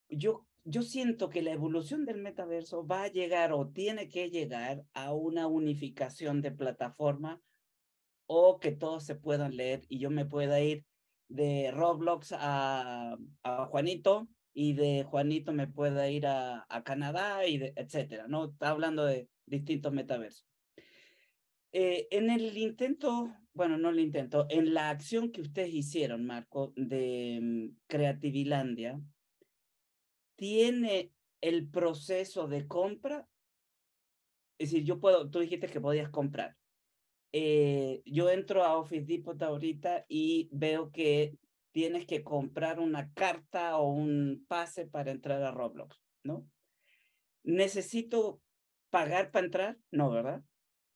yo, 0.07 0.47
yo 0.63 0.83
siento 0.83 1.29
que 1.29 1.41
la 1.41 1.51
evolución 1.51 2.05
del 2.05 2.21
metaverso 2.21 2.85
va 2.85 3.03
a 3.03 3.11
llegar 3.11 3.51
o 3.51 3.69
tiene 3.69 4.07
que 4.07 4.29
llegar 4.29 4.85
a 4.93 5.13
una 5.13 5.47
unificación 5.47 6.41
de 6.41 6.51
plataforma 6.51 7.41
o 8.27 8.59
que 8.59 8.71
todos 8.71 9.03
se 9.03 9.15
puedan 9.15 9.57
leer 9.57 9.83
y 9.89 9.97
yo 9.97 10.11
me 10.11 10.25
pueda 10.25 10.61
ir 10.61 10.85
de 11.27 11.71
Roblox 11.71 12.33
a, 12.37 13.17
Juanito 13.69 14.27
y 14.53 14.73
de 14.73 15.03
Juanito 15.03 15.53
me 15.53 15.67
pueda 15.67 16.09
ir 16.09 16.27
a, 16.27 16.65
a 16.69 16.83
Canadá 16.83 17.47
y 17.47 17.57
de, 17.57 17.73
etcétera, 17.75 18.27
¿no? 18.27 18.45
Está 18.45 18.69
hablando 18.69 19.05
de 19.05 19.27
distintos 19.45 19.91
metaversos. 19.91 20.47
Eh, 21.71 22.07
en 22.11 22.29
el 22.29 22.57
intento, 22.57 23.33
bueno, 23.57 23.77
no 23.77 23.89
el 23.89 23.99
intento, 23.99 24.45
en 24.49 24.73
la 24.73 24.89
acción 24.89 25.31
que 25.31 25.41
ustedes 25.41 25.73
hicieron, 25.73 26.25
Marco, 26.25 26.73
de 26.75 27.39
mm, 27.41 27.77
Creativilandia, 27.87 29.01
¿tiene 30.35 31.11
el 31.41 31.67
proceso 31.67 32.47
de 32.47 32.67
compra? 32.67 33.27
Es 34.59 34.71
decir, 34.71 34.85
yo 34.85 34.99
puedo, 34.99 35.29
tú 35.29 35.39
dijiste 35.39 35.67
que 35.67 35.81
podías 35.81 36.09
comprar. 36.09 36.55
Eh, 37.33 38.01
yo 38.05 38.29
entro 38.29 38.63
a 38.63 38.77
Office 38.77 39.05
Depot 39.05 39.41
ahorita 39.41 40.05
y 40.07 40.49
veo 40.51 40.91
que 40.91 41.37
tienes 41.71 42.05
que 42.05 42.23
comprar 42.23 42.79
una 42.79 43.11
carta 43.13 43.77
o 43.77 43.91
un 43.91 44.45
pase 44.47 44.85
para 44.85 45.11
entrar 45.11 45.41
a 45.43 45.51
Roblox, 45.51 45.99
¿no? 46.23 46.47
¿Necesito 47.43 48.39
pagar 48.89 49.31
para 49.31 49.45
entrar? 49.45 49.77
No, 49.91 50.11
¿verdad? 50.11 50.43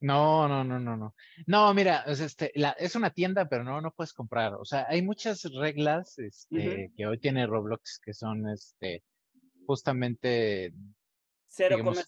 No, 0.01 0.47
no, 0.47 0.63
no, 0.63 0.79
no, 0.79 0.97
no. 0.97 1.15
No, 1.45 1.73
mira, 1.75 2.03
es, 2.07 2.19
este, 2.19 2.51
la, 2.55 2.71
es 2.71 2.95
una 2.95 3.11
tienda, 3.11 3.47
pero 3.47 3.63
no, 3.63 3.79
no 3.81 3.91
puedes 3.91 4.13
comprar. 4.13 4.55
O 4.55 4.65
sea, 4.65 4.87
hay 4.89 5.03
muchas 5.03 5.43
reglas 5.43 6.17
este, 6.17 6.91
que 6.97 7.05
hoy 7.05 7.19
tiene 7.19 7.45
Roblox 7.45 7.99
que 8.03 8.13
son 8.13 8.49
este, 8.49 9.03
justamente 9.67 10.73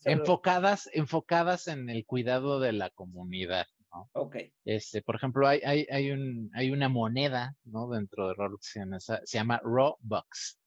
enfocadas, 0.06 0.90
enfocadas 0.92 1.68
en 1.68 1.90
el 1.90 2.06
cuidado 2.06 2.60
de 2.60 2.74
la 2.74 2.90
comunidad. 2.90 3.68
Ok. 4.14 4.38
Este, 4.66 5.04
por 5.04 5.16
ejemplo, 5.16 5.48
hay, 5.48 5.62
hay, 5.64 5.86
hay, 5.92 6.10
un, 6.10 6.50
hay 6.56 6.72
una 6.72 6.90
moneda, 6.90 7.56
¿no? 7.64 7.90
Dentro 7.90 8.28
de 8.28 8.34
Roblox, 8.34 8.74
se 9.24 9.38
llama 9.38 9.62
Robux. 9.64 10.60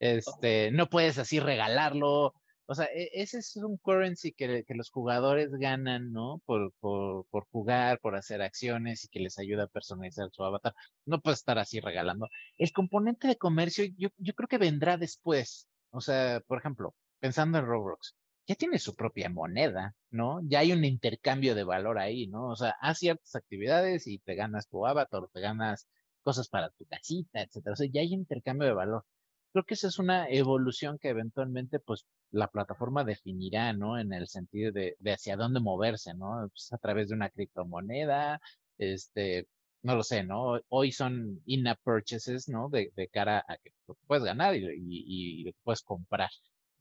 Este, 0.00 0.70
no 0.72 0.88
puedes 0.88 1.18
así 1.18 1.38
regalarlo. 1.38 2.34
O 2.66 2.74
sea, 2.74 2.86
e, 2.86 3.10
ese 3.14 3.38
es 3.38 3.56
un 3.56 3.76
currency 3.78 4.32
que, 4.32 4.64
que 4.64 4.74
los 4.74 4.90
jugadores 4.90 5.50
ganan, 5.52 6.12
¿no? 6.12 6.40
Por, 6.46 6.72
por, 6.80 7.26
por, 7.30 7.46
jugar, 7.50 8.00
por 8.00 8.16
hacer 8.16 8.42
acciones 8.42 9.04
y 9.04 9.08
que 9.08 9.20
les 9.20 9.38
ayuda 9.38 9.64
a 9.64 9.66
personalizar 9.68 10.28
su 10.32 10.44
avatar. 10.44 10.74
No 11.06 11.20
puedes 11.20 11.40
estar 11.40 11.58
así 11.58 11.80
regalando. 11.80 12.28
El 12.58 12.72
componente 12.72 13.28
de 13.28 13.36
comercio, 13.36 13.84
yo, 13.96 14.08
yo 14.18 14.34
creo 14.34 14.48
que 14.48 14.58
vendrá 14.58 14.96
después. 14.96 15.68
O 15.90 16.00
sea, 16.00 16.40
por 16.46 16.58
ejemplo, 16.58 16.94
pensando 17.20 17.58
en 17.58 17.66
Roblox, 17.66 18.16
ya 18.46 18.54
tiene 18.56 18.78
su 18.78 18.94
propia 18.94 19.28
moneda, 19.28 19.94
¿no? 20.10 20.40
Ya 20.44 20.60
hay 20.60 20.72
un 20.72 20.84
intercambio 20.84 21.54
de 21.54 21.64
valor 21.64 21.98
ahí, 21.98 22.26
¿no? 22.26 22.48
O 22.50 22.56
sea, 22.56 22.74
haz 22.80 22.98
ciertas 22.98 23.34
actividades 23.36 24.06
y 24.06 24.18
te 24.18 24.34
ganas 24.34 24.68
tu 24.68 24.86
avatar, 24.86 25.22
te 25.32 25.40
ganas 25.40 25.88
cosas 26.22 26.48
para 26.48 26.70
tu 26.70 26.84
casita, 26.86 27.42
etcétera. 27.42 27.74
O 27.74 27.76
sea, 27.76 27.88
ya 27.92 28.00
hay 28.00 28.12
intercambio 28.12 28.66
de 28.68 28.74
valor. 28.74 29.04
Creo 29.52 29.64
que 29.64 29.74
esa 29.74 29.88
es 29.88 29.98
una 29.98 30.28
evolución 30.28 30.98
que 30.98 31.08
eventualmente, 31.10 31.78
pues, 31.80 32.06
la 32.32 32.48
plataforma 32.48 33.04
definirá, 33.04 33.72
¿no? 33.72 33.98
En 33.98 34.12
el 34.12 34.28
sentido 34.28 34.72
de, 34.72 34.96
de 34.98 35.12
hacia 35.12 35.36
dónde 35.36 35.60
moverse, 35.60 36.14
¿no? 36.14 36.48
Pues 36.50 36.72
a 36.72 36.78
través 36.78 37.08
de 37.08 37.14
una 37.14 37.30
criptomoneda, 37.30 38.40
este, 38.78 39.46
no 39.82 39.96
lo 39.96 40.02
sé, 40.02 40.24
¿no? 40.24 40.60
Hoy 40.68 40.92
son 40.92 41.40
in-app 41.46 41.80
purchases, 41.82 42.48
¿no? 42.48 42.68
De, 42.68 42.92
de, 42.96 43.08
cara 43.08 43.44
a 43.46 43.56
que 43.58 43.72
puedes 44.06 44.24
ganar 44.24 44.56
y, 44.56 44.64
y, 44.64 45.48
y 45.48 45.52
puedes 45.62 45.82
comprar. 45.82 46.30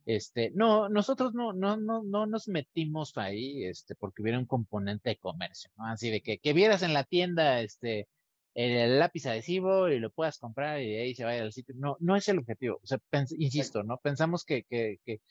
Este, 0.06 0.52
no, 0.56 0.90
nosotros 0.90 1.34
no, 1.34 1.54
no, 1.54 1.78
no, 1.78 2.04
no 2.04 2.26
nos 2.26 2.48
metimos 2.48 3.18
ahí, 3.18 3.66
este, 3.66 3.96
porque 3.96 4.22
hubiera 4.22 4.40
un 4.40 4.46
componente 4.46 5.12
de 5.12 5.18
comercio, 5.18 5.70
¿no? 5.78 5.86
Así 5.88 6.10
de 6.10 6.22
que, 6.22 6.40
que 6.40 6.54
vieras 6.54 6.82
en 6.84 6.94
la 6.94 7.04
tienda, 7.04 7.62
este, 7.62 8.08
el 8.54 9.00
lápiz 9.00 9.26
adhesivo 9.26 9.90
y 9.90 10.00
lo 10.00 10.12
puedas 10.12 10.38
comprar 10.40 10.82
y 10.82 10.96
ahí 10.96 11.16
se 11.16 11.24
vaya 11.24 11.44
al 11.44 11.54
sitio. 11.54 11.76
No, 11.78 11.98
no 12.00 12.16
es 12.16 12.28
el 12.30 12.40
objetivo. 12.40 12.80
O 12.84 12.88
sea, 12.88 13.00
insisto, 13.38 13.84
¿no? 13.84 13.98
Pensamos 13.98 14.44
que, 14.44 14.64
que, 14.64 14.98
que 15.06 15.22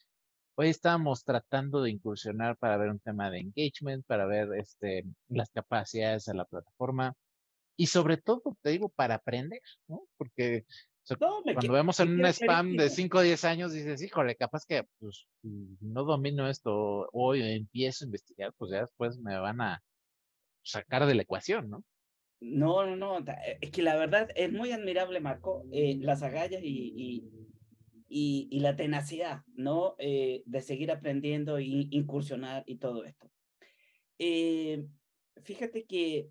hoy 0.57 0.69
estábamos 0.69 1.25
tratando 1.25 1.83
de 1.83 1.91
incursionar 1.91 2.57
para 2.57 2.77
ver 2.77 2.91
un 2.91 3.01
tema 3.01 3.31
de 3.31 3.41
engagement, 3.41 4.05
para 4.07 4.27
ver, 4.27 4.49
este, 4.59 5.05
las 5.29 5.51
capacidades 5.51 6.25
de 6.25 6.35
la 6.35 6.45
plataforma 6.45 7.15
y 7.77 7.87
sobre 7.87 8.19
todo, 8.19 8.43
te 8.63 8.71
digo, 8.71 8.91
para 8.91 9.15
aprender, 9.15 9.63
¿no? 9.89 10.03
Porque 10.19 10.67
cuando 11.19 11.73
vemos 11.73 11.99
en 12.01 12.21
un 12.21 12.27
spam 12.27 12.77
de 12.77 12.91
5 12.91 13.19
o 13.19 13.23
10 13.23 13.45
años, 13.45 13.73
dices, 13.73 14.03
híjole, 14.03 14.37
capaz 14.37 14.65
que 14.67 14.85
pues, 14.99 15.27
no 15.43 16.05
domino 16.05 16.49
esto 16.49 17.09
hoy, 17.13 17.43
empiezo 17.43 18.05
a 18.05 18.09
investigar, 18.09 18.53
pues 18.59 18.71
ya 18.71 18.81
después 18.83 19.19
me 19.19 19.39
van 19.39 19.61
a 19.61 19.83
sacar 20.63 21.07
de 21.07 21.15
la 21.15 21.23
ecuación, 21.23 21.71
¿no? 21.71 21.85
No, 22.41 22.87
no, 22.87 22.97
no, 22.97 23.19
eh, 23.19 23.59
es 23.61 23.71
que 23.71 23.83
la 23.83 23.97
verdad 23.97 24.31
es 24.35 24.53
muy 24.53 24.73
admirable, 24.73 25.21
Marco, 25.21 25.65
eh, 25.73 25.97
las 26.01 26.23
agallas 26.23 26.63
y, 26.63 26.93
y, 26.97 27.31
y, 28.11 28.61
la 28.61 28.77
tenacidad, 28.77 29.43
¿no? 29.55 29.95
Eh, 29.99 30.43
de 30.45 30.61
seguir 30.61 30.91
aprendiendo 30.91 31.59
e 31.59 31.65
incursionar 31.65 32.65
y 32.67 32.77
todo 32.77 33.05
esto. 33.05 33.31
fíjate 35.43 35.87
que 35.87 36.31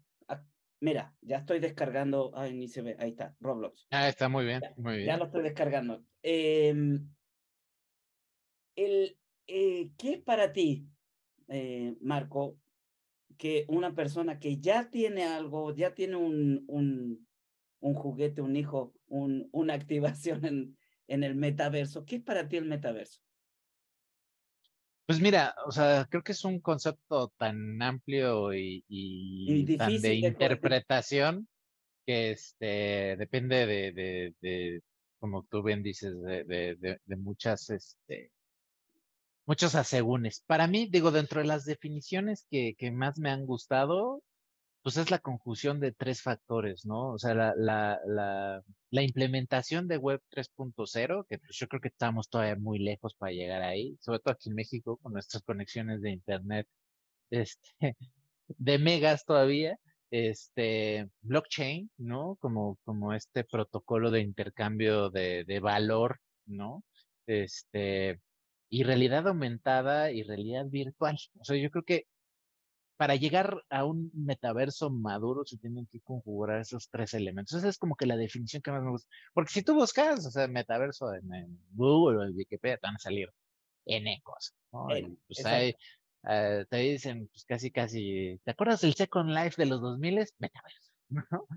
Mira, 0.82 1.14
ya 1.22 1.38
estoy 1.38 1.60
descargando. 1.60 2.32
Ay, 2.36 2.54
ni 2.54 2.68
se 2.68 2.82
ve. 2.82 2.96
Ahí 3.00 3.10
está, 3.10 3.36
Roblox. 3.40 3.88
Ah, 3.92 4.08
está 4.08 4.30
muy 4.30 4.46
bien, 4.46 4.62
muy 4.78 4.96
bien. 4.96 5.08
Ya 5.08 5.18
lo 5.18 5.26
estoy 5.26 5.44
descargando. 5.44 6.06
Em, 6.24 7.10
el, 8.76 9.18
eh, 9.48 9.92
¿Qué 9.98 10.14
es 10.14 10.22
para 10.22 10.54
ti, 10.54 10.88
eh, 11.50 11.96
Marco, 12.00 12.58
que 13.38 13.66
una 13.68 13.94
persona 13.94 14.40
que 14.40 14.58
ya 14.60 14.90
tiene 14.90 15.26
algo, 15.26 15.76
ya 15.76 15.94
tiene 15.94 16.16
un, 16.16 16.64
un, 16.68 17.28
un 17.82 17.94
juguete, 17.94 18.42
un 18.42 18.56
hijo, 18.56 18.94
un, 19.08 19.50
una 19.52 19.74
activación 20.36 20.46
en, 20.46 20.78
en 21.10 21.24
el 21.24 21.36
metaverso, 21.36 22.06
¿qué 22.06 22.18
es 22.18 22.24
para 22.24 22.48
ti 22.48 22.58
el 22.58 22.66
metaverso? 22.66 23.20
Pues 25.06 25.20
mira, 25.20 25.56
o 25.66 25.72
sea, 25.72 26.06
creo 26.10 26.24
que 26.24 26.34
es 26.34 26.46
un 26.46 26.60
concepto 26.60 27.34
tan 27.38 27.82
amplio 27.82 28.54
y, 28.54 29.76
tan 29.76 30.00
de, 30.00 30.14
interpretación 30.14 31.48
que 32.06 32.32
este, 32.32 33.16
depende 33.18 33.66
de, 33.66 33.92
de, 33.92 34.36
de, 34.40 34.82
como 35.20 35.44
tú 35.46 35.64
bien 35.64 35.82
dices, 35.82 36.14
de, 36.22 36.44
de, 36.44 37.00
de 37.04 37.16
muchas, 37.16 37.72
este, 37.72 38.32
muchos 39.48 39.74
asegúnes. 39.74 40.44
Para 40.46 40.68
mí, 40.68 40.88
digo, 40.92 41.10
dentro 41.10 41.42
de 41.42 41.48
las 41.48 41.66
definiciones 41.66 42.46
que, 42.52 42.76
que 42.78 42.92
más 42.92 43.18
me 43.18 43.32
han 43.32 43.48
gustado, 43.48 44.22
pues 44.90 44.98
es 44.98 45.12
la 45.12 45.20
conjunción 45.20 45.80
de 45.80 45.92
tres 45.92 46.24
factores, 46.24 46.84
¿no? 46.84 47.12
O 47.12 47.20
sea, 47.20 47.36
la, 47.36 48.64
implementación 48.92 49.88
de 49.88 49.98
Web 49.98 50.20
3.0, 50.32 51.28
que 51.30 51.38
pues 51.38 51.56
yo 51.60 51.68
creo 51.68 51.80
que 51.80 51.90
estamos 51.90 52.28
todavía 52.28 52.56
muy 52.56 52.80
lejos 52.80 53.14
para 53.14 53.32
llegar 53.32 53.62
ahí, 53.62 53.96
sobre 54.02 54.18
todo 54.18 54.34
aquí 54.34 54.50
en 54.50 54.56
México, 54.56 54.98
con 54.98 55.14
nuestras 55.14 55.44
conexiones 55.44 56.02
de 56.02 56.10
Internet, 56.10 56.68
este, 57.30 57.70
de 58.48 58.80
megas 58.80 59.26
todavía, 59.26 59.78
este, 60.10 61.08
blockchain, 61.22 61.92
¿no? 61.98 62.38
Como, 62.40 62.80
como 62.84 63.14
este 63.14 63.44
protocolo 63.44 64.10
de 64.10 64.22
intercambio 64.22 65.12
de, 65.12 65.44
de 65.46 65.60
valor, 65.60 66.20
¿no? 66.48 66.84
Este, 67.28 68.20
y 68.70 68.84
realidad 68.84 69.28
aumentada 69.28 70.12
y 70.12 70.24
realidad 70.24 70.66
virtual. 70.66 71.16
O 71.40 71.46
sea, 71.46 71.58
yo 71.58 71.70
creo 71.70 71.84
que 71.84 72.08
para 73.00 73.16
llegar 73.16 73.64
a 73.70 73.86
un 73.86 74.12
metaverso 74.14 74.90
maduro 74.90 75.46
se 75.46 75.58
tienen 75.58 75.88
que 75.90 76.02
conjugar 76.02 76.60
esos 76.60 76.90
tres 76.90 77.14
elementos. 77.14 77.54
Esa 77.54 77.70
es 77.70 77.78
como 77.78 77.96
que 77.96 78.06
la 78.06 78.18
definición 78.18 78.62
que 78.62 78.72
más 78.72 78.84
me 78.84 78.90
gusta. 78.90 79.10
Porque 79.34 79.54
si 79.54 79.64
tú 79.64 79.74
buscas, 79.74 80.26
o 80.26 80.30
sea, 80.30 80.50
metaverso 80.50 81.14
en, 81.14 81.62
Google 81.72 82.18
o 82.18 82.24
en 82.26 82.36
Wikipedia, 82.36 82.76
te 82.76 82.88
van 82.88 82.98
a 82.98 83.00
salir 83.00 83.30
N 83.86 84.22
cosas, 84.22 84.54
¿no? 84.74 84.88
pues 85.28 85.46
ahí, 85.46 85.74
eh, 86.30 86.66
te 86.70 86.76
dicen, 86.76 87.30
pues 87.30 87.46
casi, 87.46 87.72
casi, 87.72 88.38
¿te 88.44 88.52
acuerdas 88.52 88.82
del 88.82 88.94
Second 88.94 89.30
Life 89.30 89.56
de 89.56 89.68
los 89.68 89.80
2000? 89.80 90.26
Metaverso, 90.38 90.92
¿no? 91.10 91.48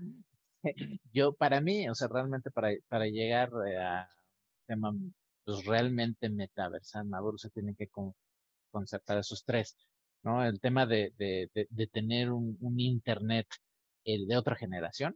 Yo, 1.11 1.33
para 1.33 1.59
mí, 1.59 1.89
o 1.89 1.93
sea, 1.93 2.07
realmente 2.07 2.51
para, 2.51 2.69
para 2.87 3.07
llegar 3.07 3.49
a 3.81 4.09
tema, 4.65 4.95
pues 5.43 5.65
realmente 5.65 6.29
metaversal 6.29 7.05
maduro 7.05 7.37
se 7.37 7.49
tienen 7.49 7.75
que 7.75 7.89
concertar 8.71 9.17
esos 9.17 9.43
tres. 9.43 9.75
¿No? 10.23 10.45
El 10.45 10.59
tema 10.59 10.85
de, 10.85 11.13
de, 11.17 11.87
tener 11.87 12.31
un, 12.31 12.57
Internet 12.79 13.47
de 14.05 14.37
otra 14.37 14.55
generación, 14.55 15.15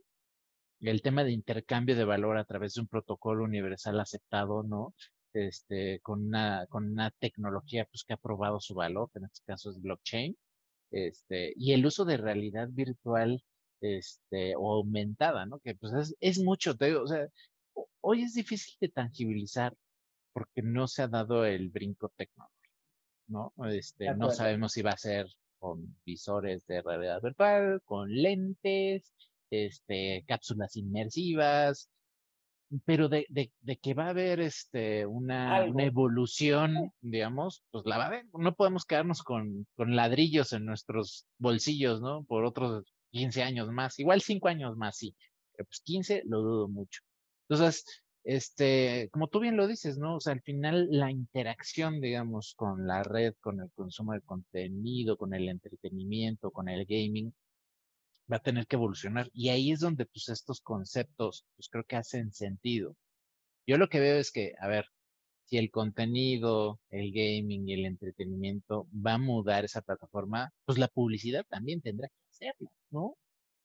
el 0.82 1.02
tema 1.02 1.24
de 1.24 1.32
intercambio 1.32 1.96
de 1.96 2.06
valor 2.06 2.38
a 2.38 2.46
través 2.46 2.74
de 2.76 2.82
un 2.82 2.88
protocolo 2.88 3.44
universal 3.44 4.00
aceptado, 4.00 4.64
¿no? 4.64 4.94
Este, 5.34 6.00
con 6.02 6.26
una, 6.28 6.66
con 6.68 6.86
una 6.92 7.12
tecnología 7.12 7.86
pues, 7.86 8.04
que 8.06 8.14
ha 8.14 8.18
probado 8.18 8.60
su 8.60 8.74
valor, 8.76 9.10
que 9.12 9.20
en 9.20 9.26
este 9.26 9.42
caso 9.46 9.70
es 9.72 9.82
blockchain, 9.82 10.38
este, 10.92 11.54
y 11.58 11.74
el 11.74 11.86
uso 11.86 12.06
de 12.06 12.18
realidad 12.18 12.70
virtual 12.72 13.44
este, 13.82 14.56
o 14.56 14.74
aumentada, 14.74 15.46
¿no? 15.46 15.60
Que 15.60 15.76
pues 15.76 15.94
es, 15.94 16.16
es 16.20 16.40
mucho, 16.40 16.76
te 16.78 16.88
digo, 16.88 17.04
o 17.04 17.08
sea, 17.08 17.28
hoy 18.02 18.24
es 18.24 18.34
difícil 18.34 18.76
de 18.82 18.90
tangibilizar 18.90 19.76
porque 20.34 20.62
no 20.62 20.88
se 20.88 21.04
ha 21.04 21.08
dado 21.08 21.46
el 21.46 21.70
brinco 21.70 22.10
tecnológico. 22.16 22.57
¿No? 23.28 23.54
Este, 23.70 24.14
no 24.16 24.32
sabemos 24.32 24.74
si 24.74 24.82
va 24.82 24.92
a 24.92 24.98
ser 24.98 25.28
con 25.60 25.96
visores 26.06 26.66
de 26.68 26.82
realidad 26.82 27.22
virtual, 27.22 27.82
con 27.86 28.10
lentes, 28.12 29.14
este, 29.50 30.24
cápsulas 30.28 30.76
inmersivas, 30.76 31.90
pero 32.86 33.08
de, 33.08 33.26
de, 33.30 33.52
de 33.62 33.78
que 33.78 33.94
va 33.94 34.08
a 34.08 34.10
haber 34.10 34.40
este, 34.40 35.06
una, 35.06 35.64
una, 35.66 35.84
evolución, 35.84 36.92
digamos, 37.02 37.64
pues 37.72 37.86
la 37.86 37.98
va 37.98 38.06
a 38.06 38.08
haber. 38.08 38.26
No 38.34 38.56
podemos 38.56 38.86
quedarnos 38.86 39.24
con, 39.24 39.68
con 39.76 39.96
ladrillos 39.96 40.54
en 40.54 40.66
nuestros 40.66 41.26
bolsillos, 41.38 42.02
¿no? 42.02 42.24
Por 42.26 42.46
otros 42.46 42.94
15 43.12 43.44
años 43.44 43.70
más, 43.72 44.00
igual 44.00 44.22
5 44.22 44.48
años 44.50 44.76
más, 44.76 44.98
sí, 44.98 45.16
pero 45.54 45.66
pues 45.68 45.82
15 45.82 46.24
lo 46.26 46.42
dudo 46.42 46.68
mucho. 46.68 47.02
Entonces, 47.50 47.86
este, 48.28 49.10
como 49.12 49.30
tú 49.30 49.40
bien 49.40 49.56
lo 49.56 49.68
dices, 49.68 49.98
¿no? 49.98 50.18
O 50.18 50.20
sea, 50.20 50.34
al 50.34 50.42
final 50.42 50.90
la 50.92 51.10
interacción, 51.12 52.02
digamos, 52.02 52.54
con 52.56 52.86
la 52.86 53.02
red, 53.02 53.34
con 53.40 53.62
el 53.62 53.72
consumo 53.72 54.12
de 54.14 54.22
contenido, 54.22 55.16
con 55.18 55.34
el 55.34 55.48
entretenimiento, 55.48 56.52
con 56.52 56.68
el 56.68 56.86
gaming, 56.86 57.34
va 58.32 58.38
a 58.38 58.42
tener 58.42 58.68
que 58.68 58.76
evolucionar. 58.76 59.30
Y 59.34 59.50
ahí 59.50 59.72
es 59.72 59.80
donde, 59.80 60.06
pues, 60.06 60.28
estos 60.30 60.60
conceptos, 60.60 61.46
pues, 61.56 61.70
creo 61.70 61.86
que 61.86 61.96
hacen 61.96 62.34
sentido. 62.34 62.98
Yo 63.66 63.78
lo 63.78 63.88
que 63.90 64.02
veo 64.02 64.18
es 64.20 64.32
que, 64.32 64.56
a 64.60 64.68
ver, 64.68 64.88
si 65.46 65.58
el 65.58 65.72
contenido, 65.72 66.82
el 66.90 67.12
gaming 67.14 67.70
y 67.70 67.74
el 67.76 67.86
entretenimiento 67.86 68.88
va 68.94 69.14
a 69.16 69.18
mudar 69.20 69.66
esa 69.66 69.82
plataforma, 69.82 70.52
pues 70.66 70.78
la 70.78 70.90
publicidad 70.90 71.46
también 71.50 71.82
tendrá 71.82 72.10
que 72.10 72.16
hacerlo, 72.30 72.72
¿no? 72.92 73.16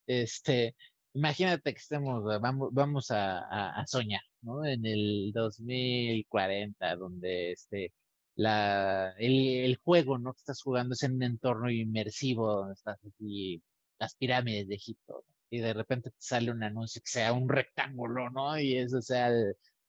Este, 0.06 0.76
imagínate 1.14 1.72
que 1.72 1.78
estemos, 1.80 2.24
vamos, 2.40 2.70
vamos 2.72 3.10
a, 3.10 3.80
a, 3.80 3.86
soñar, 3.86 4.22
¿no? 4.42 4.64
En 4.64 4.84
el 4.86 5.32
2040, 5.34 6.96
donde 6.96 7.52
este, 7.52 7.92
la, 8.36 9.12
el, 9.18 9.64
el, 9.64 9.76
juego, 9.84 10.18
¿no? 10.18 10.32
Que 10.34 10.38
estás 10.38 10.62
jugando 10.62 10.94
es 10.94 11.02
en 11.02 11.14
un 11.14 11.22
entorno 11.22 11.70
inmersivo, 11.70 12.52
donde 12.54 12.74
estás 12.74 12.98
aquí, 13.06 13.62
las 13.98 14.14
pirámides 14.16 14.68
de 14.68 14.74
Egipto, 14.76 15.24
y 15.50 15.60
de 15.60 15.74
repente 15.74 16.10
te 16.10 16.16
sale 16.18 16.50
un 16.50 16.62
anuncio 16.62 17.02
que 17.02 17.10
sea 17.10 17.32
un 17.32 17.48
rectángulo, 17.48 18.30
¿no? 18.30 18.58
Y 18.58 18.76
eso 18.76 19.02
sea 19.02 19.30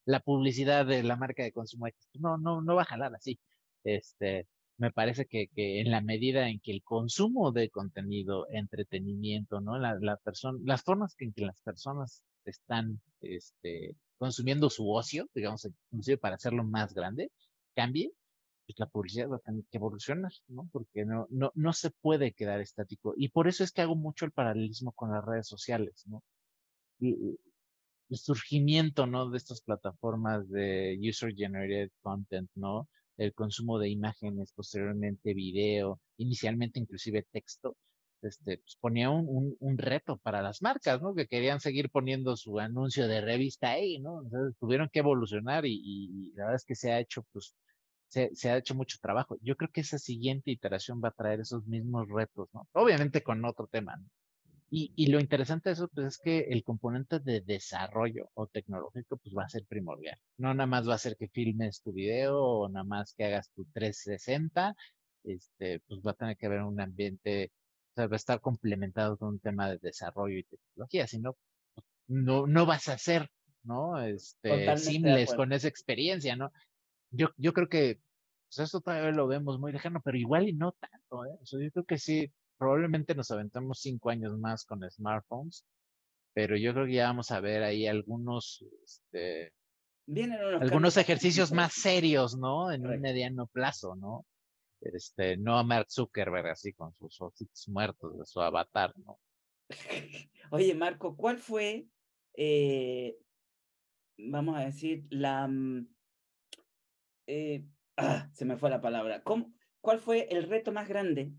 la 0.05 0.19
publicidad 0.19 0.85
de 0.85 1.03
la 1.03 1.15
marca 1.15 1.43
de 1.43 1.51
consumo. 1.51 1.87
No, 2.15 2.37
no, 2.37 2.61
no 2.61 2.75
va 2.75 2.83
a 2.83 2.85
jalar 2.85 3.15
así. 3.15 3.39
Este, 3.83 4.47
me 4.77 4.91
parece 4.91 5.25
que, 5.25 5.47
que, 5.49 5.81
en 5.81 5.91
la 5.91 6.01
medida 6.01 6.49
en 6.49 6.59
que 6.59 6.71
el 6.71 6.83
consumo 6.83 7.51
de 7.51 7.69
contenido, 7.69 8.47
entretenimiento, 8.49 9.61
¿no? 9.61 9.77
La, 9.77 10.17
persona, 10.17 10.59
las 10.63 10.83
formas 10.83 11.15
en 11.19 11.33
que 11.33 11.45
las 11.45 11.59
personas 11.61 12.23
están 12.45 13.01
este, 13.21 13.95
consumiendo 14.17 14.69
su 14.69 14.89
ocio, 14.91 15.29
digamos, 15.33 15.67
inclusive 15.91 16.17
para 16.17 16.35
hacerlo 16.35 16.63
más 16.63 16.93
grande, 16.93 17.31
cambie, 17.75 18.11
pues 18.65 18.79
la 18.79 18.87
publicidad 18.87 19.29
va 19.29 19.37
a 19.37 19.39
tener 19.39 19.63
que 19.69 19.77
evolucionar, 19.77 20.31
¿no? 20.47 20.67
Porque 20.71 21.05
no, 21.05 21.27
no, 21.29 21.51
no 21.55 21.73
se 21.73 21.91
puede 21.91 22.33
quedar 22.33 22.59
estático. 22.61 23.13
Y 23.17 23.29
por 23.29 23.47
eso 23.47 23.63
es 23.63 23.71
que 23.71 23.81
hago 23.81 23.95
mucho 23.95 24.25
el 24.25 24.31
paralelismo 24.31 24.93
con 24.93 25.11
las 25.11 25.23
redes 25.23 25.47
sociales, 25.47 26.03
¿no? 26.07 26.23
El 26.99 27.37
surgimiento, 28.11 29.05
¿no? 29.05 29.29
De 29.29 29.37
estas 29.37 29.61
plataformas 29.61 30.49
de 30.49 30.97
user-generated 31.01 31.91
content, 32.01 32.49
¿no? 32.55 32.87
El 33.17 33.33
consumo 33.33 33.79
de 33.79 33.89
imágenes, 33.89 34.51
posteriormente 34.53 35.33
video, 35.33 35.99
inicialmente 36.17 36.79
inclusive 36.79 37.25
texto, 37.31 37.75
este, 38.21 38.57
pues 38.59 38.77
ponía 38.79 39.09
un, 39.09 39.55
un, 39.59 39.77
reto 39.77 40.17
para 40.17 40.41
las 40.41 40.61
marcas, 40.61 41.01
¿no? 41.01 41.13
Que 41.13 41.27
querían 41.27 41.59
seguir 41.59 41.89
poniendo 41.89 42.35
su 42.37 42.59
anuncio 42.59 43.07
de 43.07 43.21
revista 43.21 43.71
ahí, 43.71 43.99
¿no? 43.99 44.21
Entonces 44.23 44.57
tuvieron 44.59 44.89
que 44.91 44.99
evolucionar 44.99 45.65
y, 45.65 45.81
y, 45.83 46.31
la 46.35 46.45
verdad 46.45 46.55
es 46.55 46.65
que 46.65 46.75
se 46.75 46.91
ha 46.91 46.99
hecho, 46.99 47.25
pues, 47.33 47.55
se, 48.07 48.29
se, 48.33 48.49
ha 48.49 48.57
hecho 48.57 48.75
mucho 48.75 48.97
trabajo. 49.01 49.37
Yo 49.41 49.55
creo 49.57 49.69
que 49.71 49.81
esa 49.81 49.99
siguiente 49.99 50.51
iteración 50.51 51.01
va 51.03 51.09
a 51.09 51.11
traer 51.11 51.41
esos 51.41 51.65
mismos 51.67 52.07
retos, 52.09 52.49
¿no? 52.53 52.67
Obviamente 52.73 53.23
con 53.23 53.43
otro 53.45 53.67
tema, 53.67 53.95
¿no? 53.97 54.05
Y, 54.75 54.91
y, 54.95 55.11
lo 55.11 55.19
interesante 55.19 55.69
de 55.69 55.73
eso 55.73 55.87
pues, 55.87 56.07
es 56.07 56.17
que 56.17 56.39
el 56.49 56.63
componente 56.63 57.19
de 57.19 57.41
desarrollo 57.41 58.31
o 58.33 58.47
tecnológico 58.47 59.17
pues 59.17 59.35
va 59.37 59.43
a 59.43 59.49
ser 59.49 59.67
primordial. 59.67 60.17
No 60.39 60.51
nada 60.51 60.65
más 60.65 60.89
va 60.89 60.95
a 60.95 60.97
ser 60.97 61.15
que 61.15 61.27
filmes 61.27 61.83
tu 61.83 61.93
video 61.93 62.41
o 62.41 62.69
nada 62.69 62.83
más 62.83 63.13
que 63.13 63.25
hagas 63.25 63.51
tu 63.51 63.65
360, 63.65 64.75
este, 65.25 65.79
pues 65.81 66.01
va 66.01 66.11
a 66.11 66.15
tener 66.15 66.37
que 66.37 66.47
haber 66.47 66.63
un 66.63 66.81
ambiente, 66.81 67.51
o 67.91 67.93
sea, 67.93 68.07
va 68.07 68.15
a 68.15 68.15
estar 68.15 68.41
complementado 68.41 69.15
con 69.15 69.29
un 69.29 69.39
tema 69.39 69.69
de 69.69 69.77
desarrollo 69.77 70.39
y 70.39 70.43
tecnología, 70.43 71.05
si 71.05 71.19
no, 71.19 71.37
pues, 71.75 71.85
no, 72.07 72.47
no 72.47 72.65
vas 72.65 72.87
a 72.89 72.97
ser, 72.97 73.29
¿no? 73.61 74.01
Este, 74.01 74.75
simples 74.77 75.35
con 75.35 75.53
esa 75.53 75.67
experiencia, 75.67 76.35
¿no? 76.35 76.51
Yo, 77.11 77.29
yo 77.37 77.53
creo 77.53 77.69
que 77.69 77.99
pues 78.47 78.67
eso 78.69 78.81
todavía 78.81 79.11
lo 79.11 79.27
vemos 79.27 79.59
muy 79.59 79.71
lejano, 79.71 80.01
pero 80.03 80.17
igual 80.17 80.49
y 80.49 80.53
no 80.53 80.71
tanto, 80.71 81.25
¿eh? 81.25 81.37
O 81.39 81.45
sea, 81.45 81.59
yo 81.59 81.69
creo 81.69 81.85
que 81.85 81.99
sí, 81.99 82.33
probablemente 82.63 83.13
nos 83.13 83.29
aventamos 83.29 83.81
cinco 83.81 84.09
años 84.09 84.37
más 84.37 84.63
con 84.63 84.89
smartphones, 84.89 85.65
pero 86.33 86.55
yo 86.55 86.73
creo 86.73 86.85
que 86.85 86.93
ya 86.93 87.07
vamos 87.07 87.29
a 87.31 87.41
ver 87.41 87.61
ahí 87.61 87.87
algunos, 87.87 88.63
este, 88.85 89.53
algunos 90.61 90.95
ejercicios 90.95 91.51
más 91.51 91.73
serios, 91.73 92.37
¿no? 92.37 92.71
En 92.71 92.87
un 92.87 93.01
mediano 93.01 93.47
plazo, 93.47 93.95
¿no? 93.95 94.25
Este, 94.79 95.35
no 95.35 95.57
a 95.57 95.63
Mark 95.63 95.87
Zuckerberg 95.91 96.47
así 96.47 96.71
con 96.71 96.93
sus 96.95 97.19
ojitos 97.19 97.67
muertos 97.67 98.17
de 98.17 98.25
su 98.25 98.39
avatar, 98.39 98.93
¿no? 98.99 99.19
Oye, 100.51 100.73
Marco, 100.73 101.17
¿cuál 101.17 101.39
fue, 101.39 101.87
eh, 102.37 103.17
vamos 104.17 104.55
a 104.55 104.61
decir, 104.61 105.05
la... 105.09 105.49
Mm, 105.49 105.85
eh, 107.27 107.65
ah, 107.97 108.29
se 108.31 108.45
me 108.45 108.55
fue 108.55 108.69
la 108.69 108.79
palabra. 108.79 109.21
¿Cómo, 109.21 109.53
¿Cuál 109.81 109.99
fue 109.99 110.29
el 110.31 110.47
reto 110.47 110.71
más 110.71 110.87
grande 110.87 111.33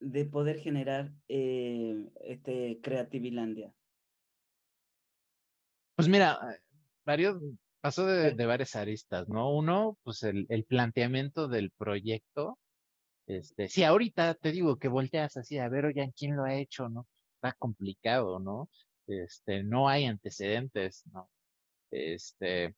de 0.00 0.24
poder 0.24 0.58
generar 0.58 1.12
eh, 1.28 2.08
este 2.24 2.80
Creativilandia? 2.82 3.72
Pues 5.96 6.08
mira, 6.08 6.38
eh, 6.52 6.60
varios, 7.04 7.40
pasó 7.80 8.06
de, 8.06 8.32
de 8.32 8.46
varias 8.46 8.74
aristas, 8.76 9.28
¿no? 9.28 9.54
Uno, 9.54 9.98
pues 10.02 10.22
el, 10.22 10.46
el, 10.48 10.64
planteamiento 10.64 11.48
del 11.48 11.70
proyecto. 11.70 12.58
Este, 13.26 13.68
sí, 13.68 13.84
ahorita 13.84 14.34
te 14.34 14.52
digo 14.52 14.76
que 14.78 14.88
volteas 14.88 15.36
así 15.36 15.58
a 15.58 15.68
ver, 15.68 15.86
oigan, 15.86 16.12
¿quién 16.12 16.36
lo 16.36 16.44
ha 16.44 16.54
hecho, 16.54 16.88
no? 16.88 17.06
Está 17.36 17.52
complicado, 17.58 18.38
¿no? 18.40 18.68
Este, 19.06 19.62
no 19.62 19.88
hay 19.88 20.06
antecedentes, 20.06 21.04
¿no? 21.12 21.30
Este, 21.90 22.74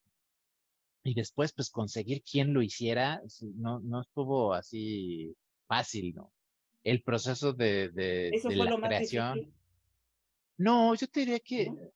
y 1.03 1.13
después, 1.13 1.53
pues 1.53 1.69
conseguir 1.69 2.21
quien 2.23 2.53
lo 2.53 2.61
hiciera, 2.61 3.21
no, 3.55 3.79
no 3.79 4.01
estuvo 4.01 4.53
así 4.53 5.35
fácil, 5.67 6.13
¿no? 6.15 6.33
El 6.83 7.03
proceso 7.03 7.53
de, 7.53 7.89
de, 7.89 8.29
¿Eso 8.29 8.49
fue 8.49 8.55
la 8.55 8.65
lo 8.65 8.77
más 8.77 8.89
creación. 8.89 9.33
difícil? 9.35 9.55
No, 10.57 10.95
yo 10.95 11.07
te 11.07 11.19
diría 11.21 11.39
que, 11.39 11.65
¿no? 11.67 11.91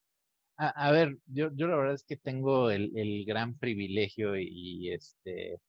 a, 0.58 0.70
a 0.70 0.92
ver, 0.92 1.18
yo, 1.26 1.50
yo 1.56 1.68
la 1.68 1.76
verdad 1.78 1.96
es 1.96 2.04
que 2.04 2.18
tengo 2.18 2.70
el, 2.72 2.92
el 2.98 3.26
gran 3.26 3.58
privilegio 3.58 4.38
y, 4.38 4.48
y, 4.52 4.92
este, 4.94 5.60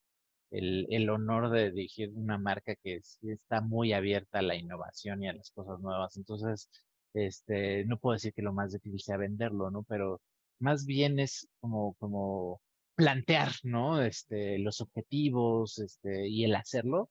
el, 0.51 0.87
el 0.91 1.11
honor 1.11 1.51
de 1.51 1.71
dirigir 1.73 2.11
una 2.15 2.39
marca 2.39 2.75
que 2.77 3.01
está 3.23 3.61
muy 3.63 3.93
abierta 3.93 4.41
a 4.41 4.43
la 4.43 4.57
innovación 4.57 5.23
y 5.23 5.29
a 5.29 5.33
las 5.35 5.51
cosas 5.53 5.81
nuevas. 5.81 6.17
Entonces, 6.17 6.71
este, 7.15 7.85
no 7.87 7.99
puedo 7.99 8.15
decir 8.15 8.33
que 8.35 8.43
lo 8.43 8.53
más 8.53 8.73
difícil 8.73 9.01
sea 9.01 9.17
venderlo, 9.17 9.71
¿no? 9.71 9.85
Pero 9.85 10.21
más 10.59 10.85
bien 10.87 11.19
es 11.19 11.49
como, 11.61 11.95
como 11.95 12.61
plantear, 12.95 13.51
¿no? 13.65 14.03
Este, 14.03 14.59
los 14.59 14.81
objetivos, 14.81 15.79
este, 15.79 16.29
y 16.29 16.45
el 16.45 16.55
hacerlo. 16.55 17.11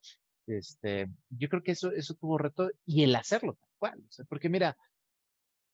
Este, 0.51 1.07
yo 1.29 1.49
creo 1.49 1.63
que 1.63 1.71
eso, 1.73 1.91
eso 1.91 2.15
tuvo 2.15 2.37
reto 2.37 2.69
y 2.85 3.03
el 3.03 3.15
hacerlo 3.15 3.55
tal 3.59 3.69
cual. 3.79 3.99
O 4.07 4.11
sea, 4.11 4.25
porque 4.25 4.49
mira, 4.49 4.77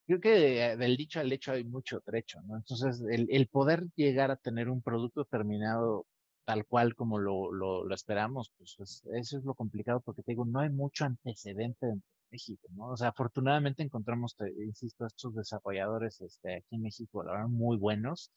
creo 0.05 0.19
que 0.19 0.71
eh, 0.73 0.77
del 0.77 0.97
dicho 0.97 1.19
al 1.19 1.31
hecho 1.31 1.51
hay 1.51 1.63
mucho 1.63 2.01
trecho, 2.01 2.41
¿no? 2.43 2.57
Entonces, 2.57 3.03
el, 3.09 3.47
poder 3.49 3.85
llegar 3.95 4.31
a 4.31 4.37
tener 4.37 4.69
un 4.69 4.81
producto 4.81 5.25
terminado 5.25 6.07
tal 6.45 6.65
cual 6.65 6.95
como 6.95 7.19
lo, 7.19 7.51
lo, 7.51 7.93
esperamos, 7.93 8.51
pues 8.57 8.75
es- 8.79 9.03
eso 9.13 9.37
es 9.37 9.43
lo 9.43 9.53
complicado 9.55 9.99
porque 10.01 10.23
te 10.23 10.31
digo, 10.31 10.45
no 10.45 10.59
hay 10.61 10.69
mucho 10.69 11.03
antecedente 11.05 11.85
de 11.87 11.99
México, 12.31 12.67
¿no? 12.71 12.89
O 12.91 12.97
sea, 12.97 13.09
afortunadamente 13.09 13.83
encontramos, 13.83 14.35
te- 14.35 14.51
insisto, 14.63 15.05
estos 15.05 15.35
desarrolladores 15.35 16.21
este, 16.21 16.55
aquí 16.57 16.75
en 16.75 16.83
México, 16.83 17.23
la 17.23 17.33
verdad, 17.33 17.47
muy 17.49 17.77
buenos, 17.77 18.31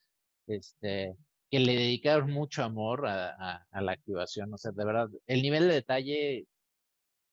este, 0.47 1.17
que 1.51 1.61
le 1.61 1.75
dedicaron 1.75 2.31
mucho 2.31 2.63
amor 2.63 3.07
a, 3.07 3.67
la 3.73 3.93
activación, 3.93 4.53
o 4.55 4.59
sea, 4.59 4.73
de 4.73 4.85
verdad, 4.85 5.09
el 5.27 5.43
nivel 5.43 5.69
de 5.69 5.75
detalle 5.75 6.47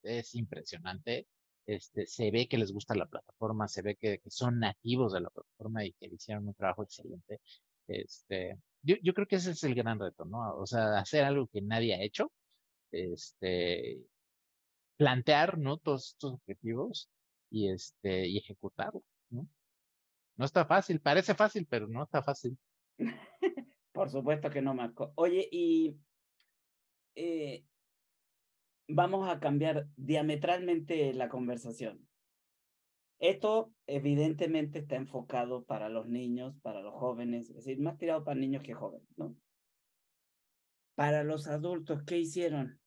es 0.03 0.35
impresionante. 0.35 1.27
Este, 1.67 2.07
se 2.07 2.31
ve 2.31 2.47
que 2.47 2.57
les 2.57 2.71
gusta 2.71 2.95
la 2.95 3.07
plataforma, 3.07 3.67
se 3.67 3.81
ve 3.81 3.95
que, 3.97 4.21
son 4.27 4.59
nativos 4.59 5.13
de 5.13 5.21
la 5.21 5.29
plataforma 5.29 5.85
y 5.85 5.93
que 5.93 6.07
hicieron 6.07 6.47
un 6.47 6.53
trabajo 6.55 6.83
excelente. 6.83 7.41
Este, 7.87 8.57
yo, 8.81 8.95
yo 9.03 9.13
creo 9.13 9.27
que 9.27 9.37
ese 9.37 9.51
es 9.51 9.63
el 9.63 9.75
gran 9.75 9.99
reto, 9.99 10.25
¿no? 10.25 10.55
O 10.57 10.65
sea, 10.65 10.99
hacer 10.99 11.25
algo 11.25 11.47
que 11.47 11.61
nadie 11.61 11.95
ha 11.95 12.01
hecho, 12.01 12.31
este, 12.91 13.99
plantear, 14.97 15.57
¿no? 15.57 15.77
Todos 15.77 16.09
estos 16.11 16.33
objetivos 16.33 17.09
y 17.49 17.69
este, 17.69 18.27
y 18.27 18.37
ejecutarlo, 18.37 19.03
¿no? 19.29 19.47
No 20.37 20.45
está 20.45 20.65
fácil, 20.65 21.01
parece 21.01 21.35
fácil, 21.35 21.67
pero 21.69 21.87
no 21.87 22.03
está 22.03 22.23
fácil. 22.23 22.57
Por 23.97 24.11
supuesto 24.11 24.51
que 24.51 24.61
no, 24.61 24.75
Marco. 24.75 25.11
Oye, 25.15 25.49
y 25.51 25.97
eh, 27.15 27.65
vamos 28.87 29.27
a 29.27 29.39
cambiar 29.39 29.87
diametralmente 29.95 31.15
la 31.15 31.29
conversación. 31.29 32.07
Esto 33.17 33.73
evidentemente 33.87 34.77
está 34.77 34.97
enfocado 34.97 35.63
para 35.65 35.89
los 35.89 36.07
niños, 36.07 36.53
para 36.61 36.81
los 36.83 36.93
jóvenes, 36.93 37.49
es 37.49 37.55
decir, 37.55 37.79
más 37.79 37.97
tirado 37.97 38.23
para 38.23 38.39
niños 38.39 38.61
que 38.61 38.75
jóvenes, 38.75 39.09
¿no? 39.17 39.35
Para 40.93 41.23
los 41.23 41.47
adultos, 41.47 42.03
¿qué 42.03 42.19
hicieron 42.19 42.79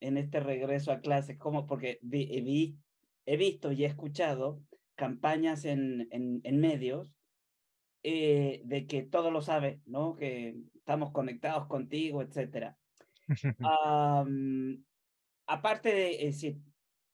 en 0.00 0.16
este 0.16 0.40
regreso 0.40 0.90
a 0.90 1.00
clases? 1.00 1.36
¿Cómo? 1.36 1.66
Porque 1.66 1.98
vi- 2.00 2.40
vi- 2.40 2.78
he 3.26 3.36
visto 3.36 3.72
y 3.72 3.84
he 3.84 3.88
escuchado 3.88 4.62
campañas 4.94 5.66
en, 5.66 6.08
en 6.10 6.60
medios 6.60 7.14
eh, 8.08 8.62
de 8.64 8.86
que 8.86 9.02
todo 9.02 9.32
lo 9.32 9.42
sabe, 9.42 9.80
¿no? 9.84 10.14
Que 10.14 10.54
estamos 10.74 11.10
conectados 11.10 11.66
contigo, 11.66 12.22
etcétera. 12.22 12.78
Aparte 15.48 15.92
de 15.92 16.12
es 16.24 16.36
decir, 16.36 16.60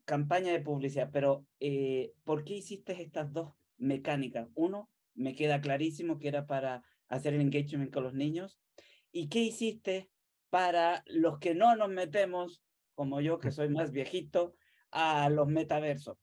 campaña 0.05 0.53
de 0.53 0.61
publicidad, 0.61 1.09
pero 1.11 1.47
eh, 1.61 2.13
¿por 2.25 2.45
qué 2.45 2.57
hiciste 2.57 3.01
estas 3.01 3.33
dos 3.33 3.55
mecánicas? 3.79 4.51
Uno, 4.55 4.91
me 5.15 5.35
queda 5.35 5.63
clarísimo 5.63 6.19
que 6.19 6.29
era 6.29 6.47
para 6.47 6.85
hacer 7.09 7.33
el 7.33 7.41
engagement 7.41 7.91
con 7.91 8.03
los 8.03 8.13
niños. 8.13 8.61
¿Y 9.13 9.31
qué 9.31 9.39
hiciste 9.39 10.11
para 10.51 11.05
los 11.07 11.39
que 11.39 11.55
no 11.55 11.75
nos 11.75 11.89
metemos, 11.89 12.63
como 12.95 13.23
yo 13.23 13.39
que 13.39 13.51
soy 13.51 13.71
más 13.71 13.93
viejito, 13.93 14.57
a 14.91 15.31
los 15.31 15.49
metaversos? 15.49 16.19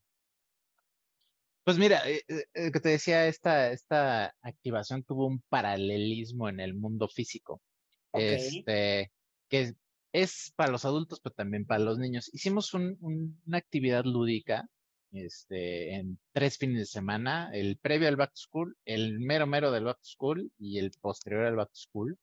Pues 1.69 1.77
mira, 1.77 2.01
eh, 2.09 2.23
eh, 2.27 2.45
eh, 2.55 2.71
que 2.71 2.79
te 2.79 2.89
decía, 2.89 3.27
esta, 3.27 3.71
esta 3.71 4.33
activación 4.41 5.03
tuvo 5.03 5.27
un 5.27 5.39
paralelismo 5.49 6.49
en 6.49 6.59
el 6.59 6.73
mundo 6.73 7.07
físico. 7.07 7.61
Ok, 8.09 8.21
este, 8.23 9.11
que 9.47 9.61
es, 9.61 9.75
es 10.11 10.51
para 10.55 10.71
los 10.71 10.83
adultos, 10.83 11.19
pero 11.21 11.35
también 11.35 11.67
para 11.67 11.83
los 11.83 11.99
niños. 11.99 12.33
Hicimos 12.33 12.73
un- 12.73 12.97
un- 13.01 13.39
una 13.45 13.59
actividad 13.59 14.03
lúdica, 14.03 14.67
este, 15.11 15.93
en 15.93 16.17
tres 16.31 16.57
fines 16.57 16.79
de 16.79 16.85
semana, 16.87 17.51
el 17.53 17.77
previo 17.77 18.07
al 18.07 18.15
Back 18.15 18.31
to 18.31 18.41
School, 18.41 18.75
el 18.85 19.19
mero 19.19 19.45
mero 19.45 19.69
del 19.71 19.83
Back 19.83 19.99
to 19.99 20.09
School 20.09 20.51
y 20.57 20.79
el 20.79 20.89
posterior 20.99 21.45
al 21.45 21.55
Back 21.55 21.69
to 21.69 21.79
School, 21.81 22.17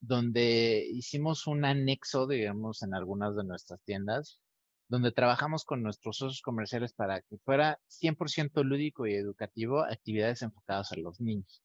donde 0.00 0.86
hicimos 0.90 1.46
un 1.46 1.66
anexo, 1.66 2.26
digamos, 2.26 2.82
en 2.82 2.94
algunas 2.94 3.36
de 3.36 3.44
nuestras 3.44 3.78
tiendas, 3.82 4.40
donde 4.88 5.12
trabajamos 5.12 5.64
con 5.64 5.82
nuestros 5.82 6.18
socios 6.18 6.42
comerciales 6.42 6.92
para 6.92 7.20
que 7.22 7.38
fuera 7.38 7.80
100% 7.88 8.62
lúdico 8.64 9.06
y 9.06 9.14
educativo, 9.14 9.80
actividades 9.84 10.42
enfocadas 10.42 10.92
a 10.92 10.96
los 10.96 11.20
niños. 11.20 11.62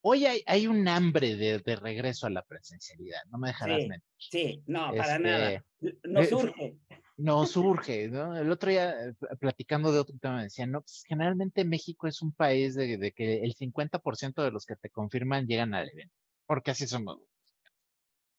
Hoy 0.00 0.26
hay, 0.26 0.42
hay 0.46 0.66
un 0.68 0.86
hambre 0.88 1.34
de, 1.36 1.58
de 1.58 1.76
regreso 1.76 2.26
a 2.26 2.30
la 2.30 2.42
presencialidad, 2.42 3.18
no 3.30 3.38
me 3.38 3.48
dejarás 3.48 3.82
sí, 3.82 3.88
mentir. 3.88 4.08
sí, 4.16 4.62
no, 4.66 4.94
para 4.94 5.18
nada. 5.18 5.64
Este, 5.80 6.08
No 6.08 6.20
eh, 6.20 6.26
surge. 6.26 6.78
no 7.16 7.46
surge, 7.46 8.08
¿no? 8.08 8.36
El 8.36 8.50
otro 8.50 8.70
día, 8.70 8.90
eh, 9.08 9.14
pl- 9.18 9.36
platicando 9.38 9.92
de 9.92 9.98
otro 9.98 10.16
tema, 10.18 10.44
decía, 10.44 10.66
no, 10.66 10.80
pues 10.82 11.02
generalmente 11.06 11.64
México 11.64 12.06
es 12.06 12.22
un 12.22 12.32
país 12.32 12.74
de, 12.76 12.96
de 12.96 13.12
que 13.12 13.42
el 13.42 13.54
50% 13.54 14.42
de 14.42 14.52
los 14.52 14.64
que 14.66 14.76
te 14.76 14.88
confirman 14.88 15.46
llegan 15.46 15.74
al 15.74 15.88
evento, 15.90 16.14
porque 16.46 16.70
así 16.70 16.86
somos. 16.86 17.18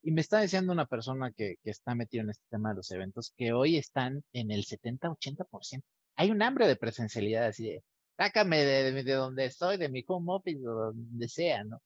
Y 0.02 0.12
me 0.12 0.22
está 0.22 0.42
diciendo 0.42 0.72
una 0.74 0.86
persona 0.86 1.32
que, 1.32 1.56
que 1.64 1.72
está 1.72 1.96
metida 1.96 2.22
en 2.24 2.30
este 2.30 2.46
tema 2.50 2.70
de 2.70 2.76
los 2.78 2.92
eventos 2.92 3.34
que 3.38 3.54
hoy 3.54 3.78
están 3.78 4.24
en 4.34 4.52
el 4.52 4.66
70-80%. 4.66 5.84
Hay 6.16 6.32
un 6.32 6.42
hambre 6.42 6.68
de 6.68 6.76
presencialidad 6.76 7.46
así 7.48 7.66
de, 7.70 7.84
sácame 8.18 8.60
de, 8.60 8.92
de, 8.92 9.04
de 9.04 9.14
donde 9.14 9.46
estoy, 9.46 9.78
de 9.78 9.90
mi 9.90 10.04
home 10.08 10.34
office, 10.34 10.60
o 10.68 10.94
donde 10.94 11.28
sea, 11.30 11.64
¿no? 11.64 11.82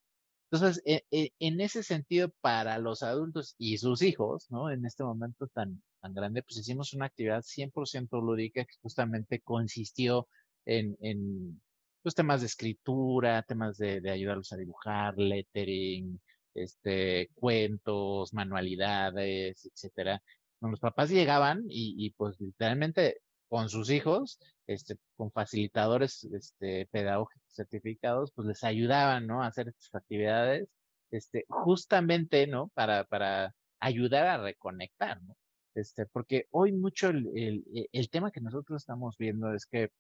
Entonces, 0.51 0.83
e- 0.85 1.03
e- 1.11 1.31
en 1.39 1.61
ese 1.61 1.81
sentido, 1.83 2.29
para 2.41 2.77
los 2.77 3.01
adultos 3.03 3.55
y 3.57 3.77
sus 3.79 4.01
hijos, 4.03 4.47
¿no? 4.51 4.69
En 4.71 4.85
este 4.85 5.03
momento 5.03 5.47
tan, 5.47 5.81
tan 6.01 6.13
grande, 6.13 6.43
pues 6.43 6.57
hicimos 6.59 6.93
una 6.93 7.07
actividad 7.07 7.41
100% 7.41 8.21
lúdica 8.21 8.63
que 8.65 8.75
justamente 8.81 9.41
consistió 9.41 10.27
en, 10.65 10.95
en 11.01 11.61
pues, 12.03 12.13
temas 12.15 12.41
de 12.41 12.47
escritura, 12.47 13.41
temas 13.43 13.77
de, 13.77 13.99
de 14.01 14.11
ayudarlos 14.11 14.51
a 14.53 14.57
dibujar, 14.57 15.15
lettering, 15.17 16.21
este, 16.55 17.29
cuentos, 17.35 18.33
manualidades, 18.33 19.65
etcétera. 19.65 20.21
Los 20.61 20.79
papás 20.79 21.09
llegaban 21.09 21.63
y, 21.67 21.95
y 21.97 22.11
pues 22.11 22.39
literalmente 22.39 23.21
con 23.53 23.69
sus 23.69 23.91
hijos, 23.91 24.39
este, 24.65 24.97
con 25.15 25.31
facilitadores 25.31 26.23
este, 26.23 26.87
pedagógicos 26.87 27.53
certificados, 27.53 28.31
pues 28.33 28.47
les 28.47 28.63
ayudaban, 28.63 29.27
¿no? 29.27 29.43
A 29.43 29.47
hacer 29.47 29.67
estas 29.67 29.93
actividades, 29.93 30.67
este, 31.11 31.45
justamente, 31.47 32.47
¿no? 32.47 32.69
Para, 32.73 33.03
para 33.03 33.53
ayudar 33.79 34.25
a 34.25 34.41
reconectar, 34.41 35.21
¿no? 35.21 35.35
Este, 35.75 36.05
porque 36.07 36.47
hoy 36.51 36.71
mucho 36.71 37.09
el, 37.09 37.29
el, 37.35 37.63
e, 37.75 37.87
el 37.91 38.09
tema 38.09 38.31
que 38.31 38.41
nosotros 38.41 38.81
estamos 38.81 39.17
viendo 39.17 39.53
es 39.53 39.67
que, 39.67 39.91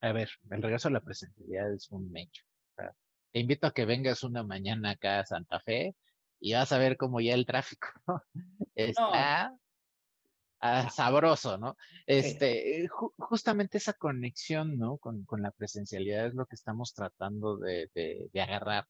a 0.00 0.12
ver, 0.12 0.30
el 0.50 0.62
regreso 0.62 0.88
a 0.88 0.92
la 0.92 1.00
presencialidad 1.00 1.72
es 1.74 1.90
un 1.90 2.16
hecho. 2.16 2.44
O 2.78 2.82
te 3.32 3.40
invito 3.40 3.66
a 3.66 3.72
que 3.74 3.84
vengas 3.86 4.22
una 4.24 4.42
mañana 4.44 4.90
acá 4.92 5.20
a 5.20 5.26
Santa 5.26 5.60
Fe 5.60 5.96
y 6.40 6.54
vas 6.54 6.72
a 6.72 6.78
ver 6.78 6.96
cómo 6.96 7.20
ya 7.20 7.34
el 7.34 7.46
tráfico 7.46 7.88
está 8.74 9.56
ah, 10.60 10.90
sabroso, 10.90 11.58
¿no? 11.58 11.76
Este, 12.06 12.86
ju- 12.88 13.14
justamente 13.18 13.78
esa 13.78 13.94
conexión, 13.94 14.78
¿no? 14.78 14.98
Con, 14.98 15.24
con 15.24 15.42
la 15.42 15.52
presencialidad 15.52 16.26
es 16.26 16.34
lo 16.34 16.46
que 16.46 16.54
estamos 16.56 16.94
tratando 16.94 17.56
de, 17.58 17.90
de, 17.94 18.28
de 18.32 18.40
agarrar, 18.40 18.86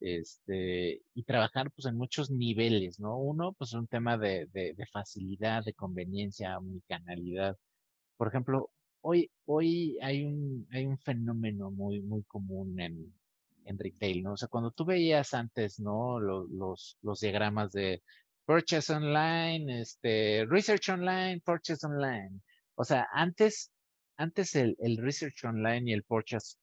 este, 0.00 1.02
y 1.14 1.24
trabajar, 1.24 1.70
pues, 1.72 1.86
en 1.86 1.96
muchos 1.96 2.30
niveles, 2.30 2.98
¿no? 3.00 3.18
Uno, 3.18 3.52
pues, 3.54 3.72
un 3.74 3.86
tema 3.88 4.18
de, 4.18 4.46
de, 4.46 4.74
de 4.74 4.86
facilidad, 4.86 5.64
de 5.64 5.74
conveniencia, 5.74 6.58
omnicanalidad. 6.58 7.56
Por 8.16 8.28
ejemplo, 8.28 8.72
hoy, 9.00 9.32
hoy 9.46 9.98
hay 10.02 10.24
un, 10.24 10.68
hay 10.72 10.86
un 10.86 10.98
fenómeno 10.98 11.70
muy, 11.70 12.02
muy 12.02 12.24
común 12.24 12.80
en, 12.80 13.14
en 13.66 13.78
retail, 13.78 14.22
¿no? 14.22 14.32
O 14.32 14.36
sea, 14.36 14.48
cuando 14.48 14.70
tú 14.70 14.84
veías 14.84 15.34
antes, 15.34 15.80
¿no? 15.80 16.20
Los, 16.20 16.48
los, 16.50 16.98
los 17.02 17.20
diagramas 17.20 17.72
de 17.72 18.02
purchase 18.44 18.92
online, 18.92 19.80
este, 19.80 20.46
research 20.48 20.88
online, 20.90 21.40
purchase 21.44 21.86
online. 21.86 22.40
O 22.74 22.84
sea, 22.84 23.08
antes, 23.12 23.72
antes 24.16 24.54
el, 24.54 24.76
el 24.80 24.98
research 24.98 25.44
online 25.44 25.90
y 25.90 25.94
el 25.94 26.04
purchase 26.04 26.56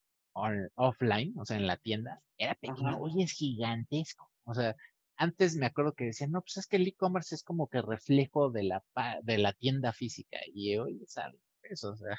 offline, 0.75 1.33
o 1.38 1.45
sea, 1.45 1.57
en 1.57 1.67
la 1.67 1.77
tienda, 1.77 2.21
era 2.38 2.55
pequeño, 2.55 2.97
hoy 2.99 3.23
es 3.23 3.31
gigantesco. 3.33 4.29
O 4.45 4.53
sea, 4.53 4.75
antes 5.17 5.55
me 5.55 5.65
acuerdo 5.65 5.93
que 5.93 6.05
decían, 6.05 6.31
no, 6.31 6.41
pues 6.41 6.57
es 6.57 6.67
que 6.67 6.77
el 6.77 6.88
e-commerce 6.88 7.35
es 7.35 7.43
como 7.43 7.67
que 7.67 7.81
reflejo 7.81 8.51
de 8.51 8.63
la, 8.63 8.83
de 9.23 9.38
la 9.38 9.53
tienda 9.53 9.91
física. 9.91 10.38
Y 10.53 10.77
hoy 10.77 11.01
es 11.03 11.17
algo 11.17 11.39
eso, 11.69 11.91
o 11.91 11.97
sea, 11.97 12.17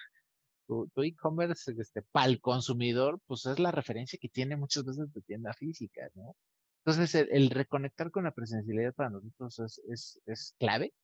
tu, 0.95 1.03
e-commerce 1.03 1.73
este, 1.79 2.03
para 2.03 2.27
el 2.27 2.41
consumidor, 2.41 3.21
pues 3.27 3.47
es 3.47 3.59
la 3.59 3.73
referencia 3.73 4.19
que 4.21 4.29
tiene 4.29 4.57
muchas 4.57 4.85
veces 4.85 5.13
tu 5.13 5.21
tienda 5.23 5.53
física, 5.53 6.09
¿no? 6.15 6.37
Entonces, 6.85 7.27
el, 7.31 7.51
reconectar 7.51 8.11
con 8.11 8.25
la 8.25 8.33
presencialidad 8.33 8.95
para 8.95 9.11
nosotros 9.11 9.59
es, 9.59 9.81
es, 9.91 10.21
es 10.27 10.55
clave, 10.59 10.95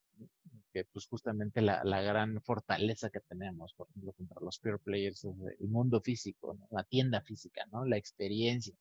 que 0.72 0.84
pues 0.86 1.06
justamente 1.06 1.60
la, 1.60 1.84
la, 1.84 2.00
gran 2.00 2.40
fortaleza 2.42 3.10
que 3.10 3.20
tenemos, 3.20 3.74
por 3.74 3.88
ejemplo, 3.90 4.12
contra 4.14 4.40
los 4.40 4.58
peer 4.58 4.78
players 4.78 5.24
es 5.24 5.36
el 5.60 5.68
mundo 5.68 6.00
físico, 6.00 6.58
la 6.70 6.84
tienda 6.84 7.20
física, 7.20 7.66
¿no? 7.70 7.84
La 7.84 7.98
experiencia. 7.98 8.74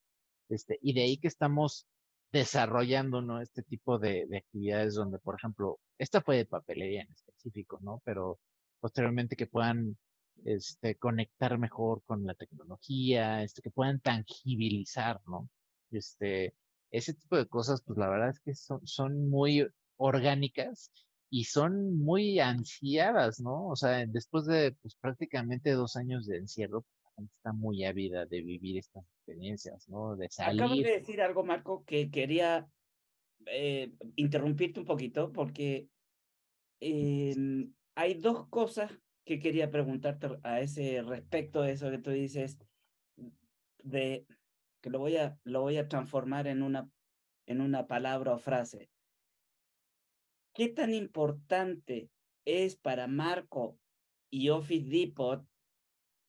Este, 0.47 0.79
y 0.81 0.93
de 0.93 1.01
ahí 1.01 1.17
que 1.17 1.27
estamos 1.27 1.85
desarrollando, 2.31 3.21
¿no? 3.21 3.41
Este 3.41 3.63
tipo 3.63 3.99
de, 3.99 4.25
de 4.27 4.37
actividades 4.37 4.93
donde, 4.93 5.19
por 5.19 5.35
ejemplo, 5.35 5.79
esta 5.97 6.21
fue 6.21 6.37
de 6.37 6.45
papelería 6.45 7.01
en 7.01 7.11
específico, 7.11 7.79
¿no? 7.81 8.01
Pero 8.05 8.39
posteriormente 8.79 9.35
que 9.35 9.47
puedan 9.47 9.97
este, 10.43 10.95
conectar 10.95 11.57
mejor 11.57 12.03
con 12.05 12.25
la 12.25 12.35
tecnología, 12.35 13.43
este, 13.43 13.61
que 13.61 13.71
puedan 13.71 13.99
tangibilizar, 13.99 15.21
¿no? 15.27 15.49
Este, 15.91 16.53
ese 16.91 17.13
tipo 17.13 17.37
de 17.37 17.47
cosas, 17.47 17.81
pues 17.85 17.97
la 17.97 18.09
verdad 18.09 18.29
es 18.29 18.39
que 18.39 18.55
son, 18.55 18.85
son 18.85 19.29
muy 19.29 19.67
orgánicas 19.97 20.91
y 21.29 21.45
son 21.45 21.97
muy 21.97 22.39
ansiadas, 22.39 23.39
¿no? 23.39 23.67
O 23.67 23.75
sea, 23.75 24.05
después 24.05 24.45
de 24.45 24.75
pues, 24.81 24.95
prácticamente 24.95 25.71
dos 25.71 25.95
años 25.95 26.25
de 26.27 26.37
encierro, 26.37 26.81
pues, 26.81 27.03
la 27.03 27.09
gente 27.17 27.33
está 27.33 27.53
muy 27.53 27.83
ávida 27.85 28.25
de 28.25 28.41
vivir 28.41 28.77
estas 28.77 29.05
experiencias, 29.17 29.87
¿no? 29.89 30.15
De 30.15 30.29
salir. 30.29 30.61
Acabo 30.61 30.75
de 30.81 30.99
decir 30.99 31.21
algo, 31.21 31.43
Marco, 31.43 31.83
que 31.85 32.09
quería 32.09 32.67
eh, 33.47 33.91
interrumpirte 34.15 34.79
un 34.79 34.85
poquito 34.85 35.31
porque 35.31 35.87
em, 36.79 37.73
hay 37.95 38.15
dos 38.15 38.47
cosas 38.49 38.91
que 39.25 39.39
quería 39.39 39.71
preguntarte 39.71 40.27
a 40.43 40.61
ese 40.61 41.01
respecto 41.01 41.61
de 41.61 41.71
eso 41.71 41.89
que 41.89 41.97
tú 41.97 42.11
dices, 42.11 42.59
de 43.83 44.25
que 44.81 44.89
lo 44.91 44.99
voy 44.99 45.17
a, 45.17 45.37
lo 45.43 45.61
voy 45.61 45.77
a 45.77 45.89
transformar 45.89 46.45
en 46.47 46.61
una, 46.61 46.89
en 47.47 47.59
una 47.59 47.87
palabra 47.87 48.33
o 48.33 48.37
frase. 48.37 48.91
¿Qué 50.53 50.69
tan 50.69 50.93
importante 50.93 52.11
es 52.45 52.75
para 52.75 53.07
Marco 53.07 53.79
y 54.29 54.49
Office 54.49 54.87
Depot 54.87 55.43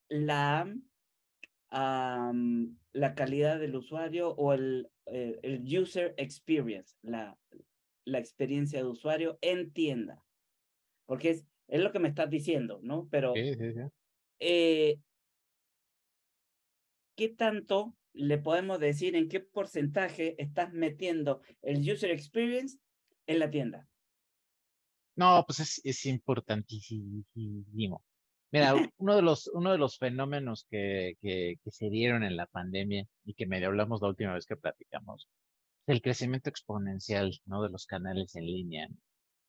la, 0.09 0.75
la 1.71 3.15
calidad 3.15 3.61
del 3.61 3.77
usuario 3.77 4.31
o 4.31 4.55
el, 4.55 4.91
eh, 5.05 5.39
el, 5.43 5.79
user 5.79 6.15
experience, 6.17 6.97
la, 7.03 7.39
la 8.07 8.19
experiencia 8.19 8.79
de 8.79 8.89
usuario 8.89 9.39
en 9.43 9.71
tienda? 9.73 10.25
Porque 11.05 11.31
es, 11.31 11.47
es 11.68 11.81
lo 11.81 11.92
que 11.92 11.98
me 11.98 12.09
estás 12.09 12.31
diciendo, 12.31 12.81
¿no? 12.83 13.09
Pero, 13.11 13.35
eh, 14.38 14.98
¿qué 17.16 17.29
tanto 17.29 17.96
le 18.12 18.38
podemos 18.38 18.81
decir 18.81 19.16
en 19.16 19.29
qué 19.29 19.40
porcentaje 19.40 20.40
estás 20.42 20.72
metiendo 20.72 21.42
el 21.62 21.81
user 21.81 22.11
experience 22.11 22.79
en 23.26 23.38
la 23.38 23.50
tienda? 23.50 23.88
No, 25.16 25.44
pues 25.46 25.61
es, 25.61 25.81
es 25.85 26.05
importantísimo. 26.07 28.02
Mira, 28.52 28.74
uno 28.98 29.16
de 29.16 29.22
los, 29.22 29.48
uno 29.48 29.72
de 29.72 29.79
los 29.79 29.98
fenómenos 29.98 30.66
que, 30.70 31.14
que, 31.20 31.57
que, 31.62 31.70
se 31.70 31.88
dieron 31.90 32.22
en 32.22 32.37
la 32.37 32.46
pandemia 32.46 33.07
y 33.24 33.35
que 33.35 33.46
medio 33.46 33.68
hablamos 33.68 34.02
la 34.02 34.09
última 34.09 34.35
vez 34.35 34.46
que 34.46 34.57
platicamos, 34.57 35.29
el 35.87 36.02
crecimiento 36.02 36.50
exponencial, 36.50 37.38
¿no? 37.46 37.62
De 37.62 37.70
los 37.70 37.87
canales 37.87 38.37
en 38.37 38.46
línea. 38.46 38.88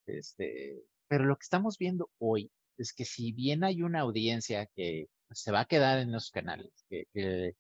Este, 0.06 0.82
pero 1.08 1.26
lo 1.26 1.36
que 1.38 1.43
estamos 1.43 1.78
viendo 1.78 2.10
hoy 2.20 2.52
es 2.78 2.93
que 2.93 3.06
si 3.06 3.32
bien 3.32 3.63
hay 3.63 3.82
una 3.82 4.02
audiencia 4.02 4.67
que 4.76 5.08
se 5.32 5.52
va 5.52 5.62
a 5.62 5.65
quedar 5.65 6.00
en 6.00 6.12
los 6.12 6.32
canales, 6.32 6.72
que, 6.89 7.06
eh, 7.13 7.54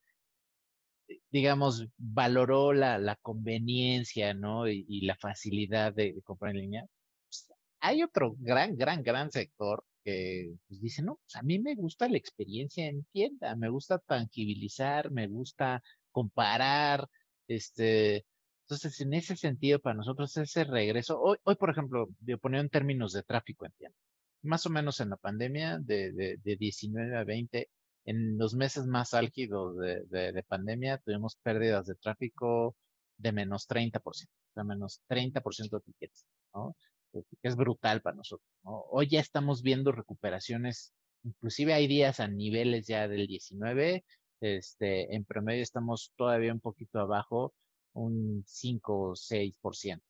digamos, 1.31 1.87
valoró 1.97 2.73
la, 2.73 2.97
la 2.97 3.15
conveniencia, 3.17 4.33
¿no? 4.33 4.67
Y, 4.67 5.01
la 5.01 5.15
facilidad 5.15 5.93
de, 5.93 6.21
comprar 6.23 6.51
en 6.51 6.61
línea, 6.61 6.85
pues, 7.29 7.47
hay 7.79 8.03
otro 8.03 8.35
gran, 8.39 8.75
gran, 8.77 9.03
gran 9.03 9.31
sector 9.31 9.83
que 10.03 10.53
pues, 10.67 10.81
dice, 10.81 11.01
no, 11.03 11.19
pues 11.23 11.35
a 11.35 11.43
mí 11.43 11.59
me 11.59 11.75
gusta 11.75 12.07
la 12.09 12.17
experiencia 12.17 12.87
en 12.87 13.05
tienda, 13.11 13.55
me 13.55 13.69
gusta 13.69 13.99
tangibilizar, 13.99 15.11
me 15.11 15.27
gusta 15.27 15.83
comparar, 16.11 17.07
este, 17.47 18.25
entonces, 18.69 18.99
en 18.99 19.13
ese 19.13 19.37
sentido, 19.37 19.79
para 19.79 19.95
nosotros 19.95 20.35
ese 20.35 20.65
regreso, 20.65 21.17
hoy, 21.21 21.37
hoy 21.43 21.55
por 21.55 21.69
ejemplo, 21.69 22.09
yo 22.19 22.37
ponía 22.37 22.59
en 22.59 22.67
términos 22.67 23.13
de 23.13 23.23
tráfico 23.23 23.65
en 23.65 23.71
tienda, 23.77 23.97
más 24.43 24.65
o 24.65 24.69
menos 24.69 24.99
en 24.99 25.09
la 25.09 25.15
pandemia, 25.15 25.79
de, 25.79 26.11
de, 26.11 26.37
de 26.43 26.55
19 26.57 27.15
a 27.15 27.23
20, 27.23 27.69
en 28.03 28.37
los 28.37 28.55
meses 28.55 28.85
más 28.85 29.13
álgidos 29.13 29.77
de, 29.77 30.03
de, 30.09 30.43
pandemia, 30.43 30.97
tuvimos 30.97 31.37
pérdidas 31.41 31.85
de 31.85 31.95
tráfico 31.95 32.75
de 33.17 33.31
menos 33.31 33.69
30%, 33.69 34.01
o 34.03 34.13
sea, 34.53 34.63
menos 34.65 35.01
30% 35.07 35.69
de 35.69 35.79
tickets, 35.85 36.25
¿no? 36.53 36.75
Que 37.13 37.23
es 37.43 37.55
brutal 37.55 38.01
para 38.01 38.17
nosotros, 38.17 38.49
¿no? 38.63 38.81
Hoy 38.91 39.07
ya 39.07 39.21
estamos 39.21 39.61
viendo 39.61 39.93
recuperaciones, 39.93 40.91
inclusive 41.23 41.73
hay 41.73 41.87
días 41.87 42.19
a 42.19 42.27
niveles 42.27 42.85
ya 42.85 43.07
del 43.07 43.27
19, 43.27 44.03
este, 44.41 45.15
en 45.15 45.23
promedio 45.23 45.63
estamos 45.63 46.11
todavía 46.17 46.51
un 46.51 46.59
poquito 46.59 46.99
abajo, 46.99 47.53
un 47.97 48.43
5 48.45 49.11
o 49.11 49.15
6%. 49.15 50.01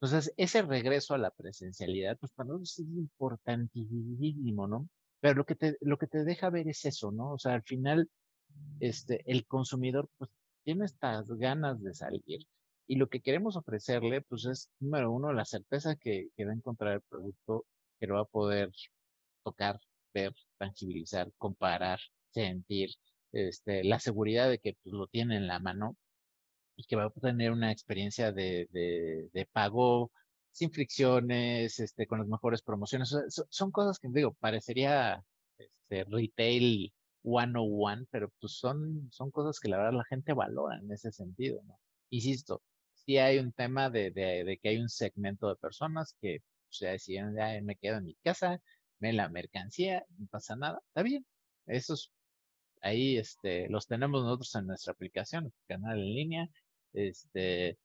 Entonces, 0.00 0.34
ese 0.36 0.62
regreso 0.62 1.14
a 1.14 1.18
la 1.18 1.30
presencialidad, 1.30 2.18
pues 2.18 2.32
para 2.32 2.48
nosotros 2.48 2.78
es 2.80 2.86
importantísimo, 2.96 4.66
¿no? 4.66 4.88
Pero 5.20 5.34
lo 5.36 5.46
que 5.46 5.54
te, 5.54 5.76
lo 5.80 5.98
que 5.98 6.08
te 6.08 6.24
deja 6.24 6.50
ver 6.50 6.68
es 6.68 6.84
eso, 6.84 7.12
¿no? 7.12 7.32
O 7.32 7.38
sea, 7.38 7.54
al 7.54 7.62
final, 7.62 8.10
este, 8.80 9.22
el 9.30 9.46
consumidor, 9.46 10.10
pues, 10.18 10.30
tiene 10.64 10.84
estas 10.86 11.28
ganas 11.28 11.80
de 11.82 11.94
salir. 11.94 12.46
Y 12.88 12.96
lo 12.96 13.08
que 13.08 13.20
queremos 13.20 13.56
ofrecerle, 13.56 14.22
pues, 14.22 14.44
es, 14.46 14.70
número 14.80 15.12
uno, 15.12 15.32
la 15.32 15.44
certeza 15.44 15.96
que, 15.96 16.28
que 16.36 16.44
va 16.44 16.52
a 16.52 16.54
encontrar 16.56 16.94
el 16.94 17.02
producto, 17.02 17.66
que 18.00 18.06
lo 18.08 18.16
va 18.16 18.22
a 18.22 18.24
poder 18.24 18.72
tocar, 19.44 19.80
ver, 20.12 20.34
tangibilizar, 20.58 21.32
comparar, 21.38 22.00
sentir, 22.30 22.90
este, 23.32 23.84
la 23.84 23.98
seguridad 23.98 24.48
de 24.48 24.58
que 24.58 24.76
pues, 24.82 24.92
lo 24.92 25.06
tiene 25.06 25.36
en 25.36 25.46
la 25.46 25.58
mano 25.58 25.96
y 26.76 26.84
que 26.84 26.96
va 26.96 27.04
a 27.04 27.10
tener 27.10 27.52
una 27.52 27.72
experiencia 27.72 28.32
de, 28.32 28.68
de, 28.72 29.46
pago 29.52 30.10
sin 30.50 30.70
fricciones, 30.70 31.78
este, 31.80 32.06
con 32.06 32.18
las 32.20 32.28
mejores 32.28 32.62
promociones. 32.62 33.14
son 33.50 33.70
cosas 33.70 33.98
que 33.98 34.08
digo, 34.10 34.34
parecería 34.34 35.24
este, 35.58 36.04
retail 36.04 36.92
101, 37.22 38.06
pero 38.10 38.30
pues 38.40 38.52
son, 38.54 39.08
son 39.12 39.30
cosas 39.30 39.60
que 39.60 39.68
la 39.68 39.78
verdad 39.78 39.92
la 39.94 40.04
gente 40.04 40.32
valora 40.32 40.78
en 40.78 40.90
ese 40.92 41.12
sentido. 41.12 41.62
Insisto, 42.10 42.62
sí 42.94 43.18
hay 43.18 43.38
un 43.38 43.52
tema 43.52 43.90
de, 43.90 44.10
de, 44.10 44.58
que 44.62 44.70
hay 44.70 44.78
un 44.78 44.88
segmento 44.88 45.48
de 45.48 45.56
personas 45.56 46.16
que 46.20 46.40
o 46.72 46.98
si 46.98 47.14
ya 47.14 47.26
me 47.62 47.76
quedo 47.76 47.98
en 47.98 48.04
mi 48.04 48.14
casa, 48.24 48.60
me 48.98 49.12
la 49.12 49.28
mercancía, 49.28 50.04
no 50.18 50.26
pasa 50.28 50.56
nada, 50.56 50.80
está 50.88 51.02
bien. 51.02 51.26
Esos 51.66 52.12
ahí 52.82 53.16
este, 53.16 53.68
los 53.68 53.86
tenemos 53.86 54.22
nosotros 54.22 54.54
en 54.56 54.66
nuestra 54.66 54.92
aplicación, 54.92 55.52
canal 55.66 55.98
en 55.98 56.14
línea, 56.14 56.48
este, 56.92 57.78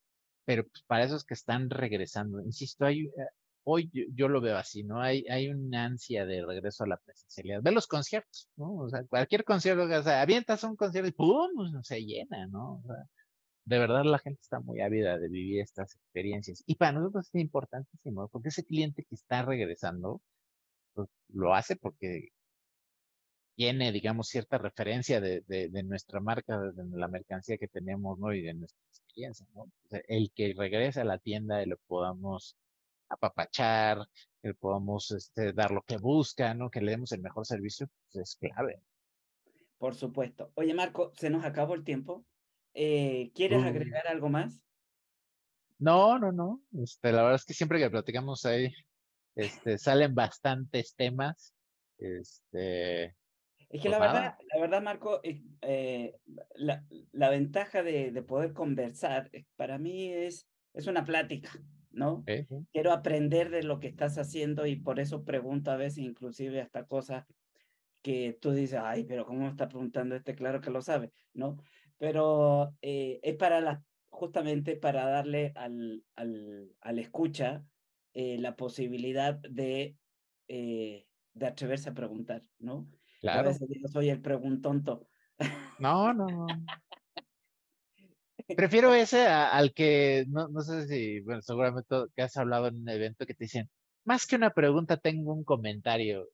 pero 0.46 0.64
pues, 0.66 0.84
para 0.88 1.04
esos 1.06 1.26
que 1.26 1.34
están 1.34 1.70
regresando, 1.70 2.42
insisto, 2.42 2.86
hay, 2.86 3.06
eh, 3.06 3.12
hoy 3.64 3.92
yo, 4.14 4.30
lo 4.30 4.42
veo 4.42 4.58
así, 4.58 4.84
¿no? 4.84 5.02
Hay, 5.02 5.26
hay 5.30 5.50
una 5.50 5.86
ansia 5.86 6.26
de 6.26 6.46
regreso 6.46 6.84
a 6.86 6.88
la 6.88 6.98
presencialidad. 6.98 7.62
Ve 7.62 7.72
los 7.72 7.88
conciertos, 7.88 8.50
¿no? 8.56 8.76
O 8.78 8.90
sea, 8.90 9.04
cualquier 9.06 9.44
concierto, 9.44 9.84
o 9.84 10.04
sea, 10.04 10.22
avientas 10.22 10.64
un 10.64 10.76
concierto 10.78 11.10
y 11.10 11.12
¡pum! 11.14 11.50
Pues, 11.56 11.88
se 11.88 12.02
llena, 12.06 12.48
¿no? 12.48 12.76
O 12.76 12.84
sea, 12.88 13.04
de 13.66 13.80
verdad 13.80 14.06
la 14.06 14.20
gente 14.20 14.40
está 14.42 14.60
muy 14.62 14.82
ávida 14.82 15.18
de 15.20 15.28
vivir 15.30 15.62
estas 15.62 15.96
experiencias. 15.96 16.64
Y 16.66 16.76
para 16.76 16.94
nosotros 16.94 17.28
es 17.28 17.42
importantísimo, 17.42 18.30
porque 18.30 18.50
ese 18.50 18.64
cliente 18.64 19.04
que 19.04 19.16
está 19.16 19.44
regresando, 19.44 20.22
pues, 20.94 21.10
lo 21.30 21.54
hace 21.54 21.76
porque 21.76 22.30
tiene, 23.58 23.92
digamos, 23.92 24.28
cierta 24.28 24.60
referencia 24.60 25.20
de, 25.20 25.42
de, 25.48 25.84
nuestra 25.84 26.20
marca, 26.20 26.60
de 26.60 26.84
la 26.96 27.08
mercancía 27.08 27.58
que 27.58 27.68
tenemos, 27.68 28.20
¿no? 28.20 28.32
Y 28.32 28.44
de 28.44 28.54
nuestra 28.54 28.80
experiencia, 28.88 29.48
¿no? 29.56 29.66
el 30.08 30.32
que 30.36 30.54
regrese 30.56 31.02
a 31.02 31.06
la 31.06 31.18
tienda 31.18 31.64
y 31.64 31.66
lo 31.66 31.78
podamos 31.88 32.56
apapachar, 33.10 34.08
que 34.44 34.50
le 34.50 34.54
podamos 34.54 35.10
este, 35.10 35.54
dar 35.54 35.72
lo 35.72 35.82
que 35.82 35.98
busca, 35.98 36.54
¿no? 36.54 36.70
Que 36.70 36.82
le 36.82 36.92
demos 36.92 37.12
el 37.14 37.22
mejor 37.22 37.48
servicio, 37.48 37.88
pues 38.12 38.30
es 38.30 38.36
clave. 38.36 38.80
Por 39.80 39.96
supuesto. 39.96 40.52
Oye, 40.54 40.76
Marco, 40.76 41.12
se 41.16 41.32
nos 41.32 41.44
acabó 41.44 41.74
el 41.74 41.84
tiempo. 41.84 42.24
Eh, 42.76 43.32
¿Quieres 43.34 43.64
agregar 43.64 44.08
algo 44.08 44.30
más? 44.30 44.62
No, 45.80 46.20
no, 46.20 46.32
no. 46.32 46.62
Este, 46.80 47.12
la 47.12 47.24
verdad 47.24 47.38
es 47.38 47.46
que 47.46 47.56
siempre 47.56 47.80
que 47.80 47.90
platicamos 47.90 48.46
ahí, 48.46 48.72
este, 49.34 49.80
salen 49.80 50.14
bastantes 50.14 50.94
temas. 50.96 51.56
Este, 51.98 53.16
Es 53.70 53.82
que 53.82 53.90
la 53.90 54.00
verdad, 54.00 54.36
la 54.54 54.62
verdad, 54.62 54.82
Marco, 54.82 55.20
eh, 55.24 55.44
eh, 55.62 56.16
la, 56.56 56.86
la 57.12 57.30
ventaja 57.30 57.84
de, 57.84 58.12
de 58.12 58.22
poder 58.24 58.54
conversar 58.54 59.30
eh, 59.34 59.46
para 59.56 59.78
mí 59.78 60.08
es, 60.12 60.48
es 60.74 60.88
una 60.88 61.04
plática, 61.04 61.52
¿no? 61.92 62.24
Sí. 62.28 62.48
Quiero 62.72 62.92
aprender 62.94 63.50
de 63.50 63.64
lo 63.64 63.80
que 63.80 63.88
estás 63.88 64.18
haciendo 64.18 64.66
y 64.66 64.78
por 64.78 65.00
eso 65.00 65.26
pregunto 65.26 65.72
a 65.72 65.76
veces 65.78 66.00
inclusive 66.00 66.62
hasta 66.62 66.86
cosas 66.86 67.26
que 68.02 68.38
tú 68.40 68.52
dices, 68.52 68.80
ay, 68.82 69.04
pero 69.04 69.26
¿cómo 69.26 69.42
me 69.42 69.50
está 69.50 69.68
preguntando 69.68 70.16
este? 70.16 70.36
Claro 70.36 70.62
que 70.62 70.70
lo 70.72 70.82
sabe, 70.82 71.12
¿no? 71.34 71.58
Pero 71.98 72.74
eh, 72.82 73.20
es 73.24 73.36
para 73.36 73.60
la, 73.60 73.84
justamente 74.10 74.78
para 74.78 75.06
darle 75.10 75.52
al, 75.56 76.06
al, 76.16 76.76
al 76.80 77.00
escucha 77.00 77.66
eh, 78.14 78.38
la 78.40 78.56
posibilidad 78.56 79.36
de, 79.36 79.98
eh, 80.48 81.06
de 81.34 81.46
atreverse 81.46 81.90
a 81.90 81.94
preguntar, 81.94 82.44
¿no? 82.60 82.88
A 83.18 83.22
Claro. 83.22 83.50
veces 83.50 83.68
soy 83.92 84.10
el 84.10 84.22
preguntonto. 84.22 85.08
No, 85.80 86.12
no, 86.14 86.26
no. 86.26 86.48
Prefiero 88.56 88.94
ese 88.94 89.28
a- 89.28 89.50
al 89.52 89.74
que, 89.74 90.26
no, 90.28 90.48
no 90.48 90.62
sé 90.62 90.88
si, 90.88 91.20
bueno, 91.22 91.42
seguramente 91.42 91.96
que 92.16 92.22
has 92.22 92.36
hablado 92.38 92.68
en 92.68 92.78
un 92.82 92.90
evento 92.90 93.26
que 93.26 93.34
te 93.34 93.44
dicen, 93.44 93.70
más 94.06 94.26
que 94.26 94.36
una 94.38 94.52
pregunta, 94.52 94.98
tengo 94.98 95.34
un 95.34 95.44
comentario. 95.44 96.28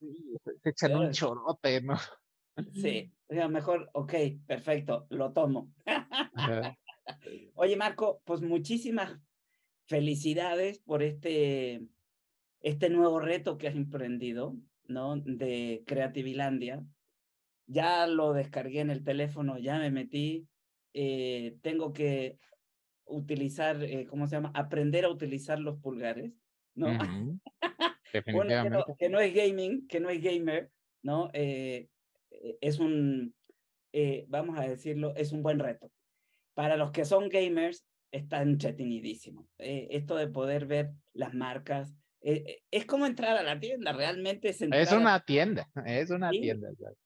Se- 0.00 0.58
se 0.62 0.70
echan 0.70 0.96
un 0.96 1.10
chorote, 1.12 1.80
¿no? 1.80 1.96
Sí, 2.74 3.12
o 3.28 3.34
sea, 3.34 3.48
mejor, 3.48 3.88
ok, 3.94 4.12
perfecto, 4.46 5.06
lo 5.10 5.32
tomo. 5.32 5.72
Ajá. 6.34 6.76
Oye, 7.54 7.76
Marco, 7.76 8.20
pues 8.24 8.42
muchísimas 8.42 9.18
felicidades 9.86 10.78
por 10.80 11.02
este, 11.02 11.86
este 12.60 12.90
nuevo 12.90 13.20
reto 13.20 13.56
que 13.56 13.68
has 13.68 13.76
emprendido, 13.76 14.56
¿no? 14.90 15.16
De 15.16 15.84
Creativilandia. 15.86 16.84
Ya 17.66 18.06
lo 18.06 18.32
descargué 18.32 18.80
en 18.80 18.90
el 18.90 19.04
teléfono, 19.04 19.58
ya 19.58 19.78
me 19.78 19.90
metí. 19.90 20.48
eh, 20.92 21.58
tengo 21.62 21.92
que 21.92 22.38
utilizar, 23.04 23.82
eh, 23.84 24.06
¿cómo 24.06 24.26
se 24.26 24.36
llama? 24.36 24.52
Aprender 24.54 25.04
a 25.04 25.10
utilizar 25.10 25.58
los 25.60 25.80
pulgares, 25.80 26.32
¿no? 26.74 26.88
Ujú, 26.88 27.40
Uno 28.32 28.44
que 28.60 28.70
no, 28.70 28.84
Definitivamente. 28.84 28.94
que 28.98 29.08
no 29.08 29.20
es 29.20 29.34
gaming, 29.34 29.86
que 29.86 30.00
no 30.00 30.10
es 30.10 30.22
gamer, 30.22 30.72
¿no? 31.02 31.30
Eh, 31.32 31.90
eh, 32.30 32.58
es 32.60 32.78
un, 32.80 33.34
eh, 33.92 34.26
vamos 34.28 34.58
a 34.58 34.62
decirlo, 34.68 35.14
es 35.16 35.32
un 35.32 35.42
buen 35.42 35.58
reto. 35.60 35.92
Para 36.54 36.76
los 36.76 36.92
que 36.92 37.04
son 37.04 37.28
gamers, 37.28 37.86
está 38.12 38.42
entretenidísimo. 38.42 39.48
Eh, 39.58 39.88
esto 39.92 40.16
de 40.16 40.28
poder 40.28 40.66
ver 40.66 40.92
las 41.12 41.34
marcas, 41.34 41.96
eh, 42.22 42.44
eh, 42.46 42.62
es 42.70 42.86
como 42.86 43.06
entrar 43.06 43.36
a 43.36 43.42
la 43.42 43.58
tienda, 43.58 43.92
realmente 43.92 44.50
es 44.50 44.60
entrar 44.62 44.80
Es 44.82 44.92
a- 44.92 44.98
una 44.98 45.20
tienda, 45.24 45.70
es 45.86 46.10
una 46.10 46.30
Sí. 46.30 46.40
tienda. 46.40 46.68
¿sabes? 46.78 46.96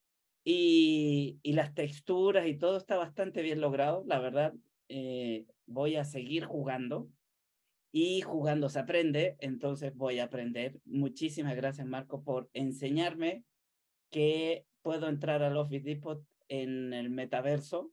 y, 0.47 1.39
y 1.43 1.53
las 1.55 1.73
texturas 1.75 2.47
y 2.47 2.59
todo 2.59 2.77
está 2.77 2.97
bastante 2.99 3.41
bien 3.43 3.61
logrado, 3.61 4.05
la 4.07 4.19
verdad. 4.19 4.53
eh, 4.89 5.47
voy 5.67 5.97
a 5.97 6.05
seguir 6.05 6.45
jugando 6.45 7.09
y 7.91 8.21
jugando 8.21 8.69
se 8.69 8.79
aprende, 8.81 9.37
entonces 9.41 9.95
voy 9.97 10.19
a 10.19 10.25
aprender. 10.25 10.79
Muchísimas 10.85 11.57
gracias, 11.57 11.87
Marco, 11.87 12.23
por 12.23 12.51
enseñarme 12.53 13.45
que 14.11 14.67
puedo 14.83 15.09
entrar 15.09 15.43
al 15.43 15.57
Office 15.57 15.85
Depot 15.85 16.23
en 16.49 16.93
el 16.93 17.09
metaverso 17.09 17.93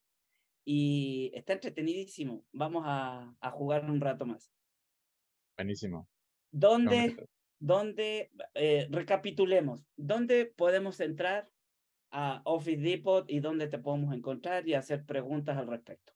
y 0.65 1.31
está 1.33 1.53
entretenidísimo. 1.53 2.43
Vamos 2.51 2.83
a, 2.85 3.33
a 3.39 3.51
jugar 3.51 3.89
un 3.89 4.01
rato 4.01 4.25
más. 4.25 4.51
Buenísimo. 5.57 6.09
¿Dónde, 6.51 7.27
dónde 7.59 8.31
eh, 8.53 8.87
recapitulemos, 8.89 9.85
dónde 9.95 10.45
podemos 10.45 10.99
entrar 10.99 11.49
a 12.11 12.41
Office 12.45 12.81
Depot 12.81 13.29
y 13.29 13.39
dónde 13.39 13.67
te 13.67 13.79
podemos 13.79 14.13
encontrar 14.13 14.67
y 14.67 14.73
hacer 14.73 15.05
preguntas 15.05 15.57
al 15.57 15.67
respecto? 15.67 16.13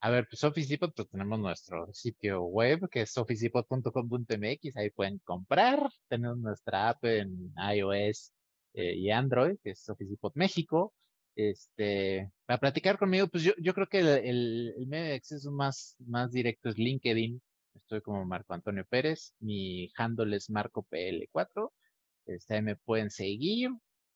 A 0.00 0.10
ver, 0.10 0.28
pues 0.30 0.44
Office 0.44 0.68
Depot, 0.68 0.94
pues 0.94 1.08
tenemos 1.08 1.40
nuestro 1.40 1.92
sitio 1.92 2.44
web 2.44 2.88
que 2.88 3.00
es 3.02 3.18
officedepot.com.mx, 3.18 4.76
ahí 4.76 4.90
pueden 4.90 5.18
comprar, 5.24 5.90
tenemos 6.08 6.38
nuestra 6.38 6.90
app 6.90 7.04
en 7.04 7.52
iOS 7.74 8.32
eh, 8.74 8.94
y 8.94 9.10
Android, 9.10 9.56
que 9.62 9.70
es 9.70 9.88
Office 9.88 10.10
Depot 10.10 10.32
México. 10.36 10.94
Este, 11.34 12.30
para 12.46 12.60
platicar 12.60 12.96
conmigo, 12.98 13.26
pues 13.28 13.42
yo, 13.42 13.52
yo 13.58 13.74
creo 13.74 13.88
que 13.88 13.98
el, 14.00 14.08
el, 14.08 14.74
el 14.76 14.86
medio 14.86 15.06
de 15.06 15.14
acceso 15.14 15.50
más, 15.50 15.96
más 16.06 16.30
directo 16.30 16.68
es 16.68 16.78
LinkedIn. 16.78 17.40
Estoy 17.78 18.00
como 18.00 18.24
Marco 18.24 18.54
Antonio 18.54 18.84
Pérez, 18.88 19.34
mi 19.40 19.90
handle 19.96 20.36
es 20.36 20.50
MarcoPL4. 20.50 21.72
Este, 22.26 22.54
ahí 22.54 22.62
me 22.62 22.76
pueden 22.76 23.10
seguir, 23.10 23.70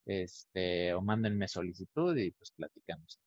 este, 0.04 0.92
o 0.94 1.00
mándenme 1.00 1.48
solicitud 1.48 2.16
y 2.16 2.30
pues 2.32 2.52
platicamos. 2.52 3.20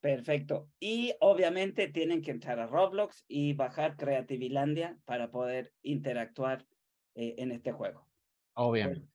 Perfecto. 0.00 0.68
Y 0.78 1.14
obviamente 1.20 1.88
tienen 1.88 2.22
que 2.22 2.30
entrar 2.30 2.58
a 2.60 2.66
Roblox 2.66 3.24
y 3.28 3.54
bajar 3.54 3.96
Creativilandia 3.96 4.98
para 5.04 5.30
poder 5.30 5.72
interactuar 5.82 6.66
eh, 7.14 7.34
en 7.38 7.50
este 7.50 7.72
juego. 7.72 8.06
Obviamente. 8.54 9.08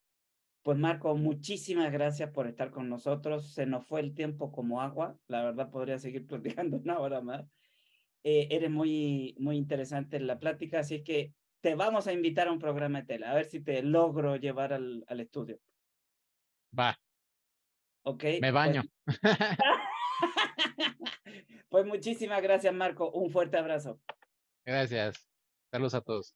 Pues 0.64 0.78
Marco, 0.78 1.16
muchísimas 1.16 1.92
gracias 1.92 2.30
por 2.32 2.46
estar 2.48 2.72
con 2.72 2.88
nosotros. 2.88 3.54
Se 3.54 3.66
nos 3.66 3.88
fue 3.88 4.00
el 4.02 4.14
tiempo 4.14 4.52
como 4.52 4.82
agua. 4.82 5.18
La 5.28 5.44
verdad 5.44 5.72
podría 5.72 5.98
seguir 5.98 6.28
platicando 6.28 6.78
una 6.78 7.00
hora 7.00 7.22
más. 7.22 7.50
Eh, 8.24 8.48
eres 8.52 8.70
muy, 8.70 9.36
muy 9.40 9.58
interesante 9.58 10.18
en 10.18 10.28
la 10.28 10.40
plática, 10.40 10.80
así 10.80 11.04
que 11.04 11.34
te 11.62 11.76
vamos 11.76 12.08
a 12.08 12.14
invitar 12.14 12.48
a 12.48 12.52
un 12.52 12.60
programa 12.60 13.02
de 13.02 13.08
tele, 13.08 13.26
a 13.26 13.34
ver 13.34 13.46
si 13.46 13.64
te 13.64 13.82
logro 13.84 14.36
llevar 14.36 14.74
al, 14.74 15.04
al 15.08 15.20
estudio. 15.20 15.60
Va, 16.78 17.00
¿Ok? 18.04 18.24
me 18.24 18.40
Pues- 18.40 18.54
baño. 18.54 18.84
pues 21.70 21.86
muchísimas 21.86 22.42
gracias, 22.42 22.74
Marco. 22.74 23.12
Un 23.12 23.32
fuerte 23.32 23.58
abrazo. 23.58 24.00
Gracias. 24.66 25.28
Saludos 25.72 25.94
a 25.96 26.02
todos. 26.02 26.36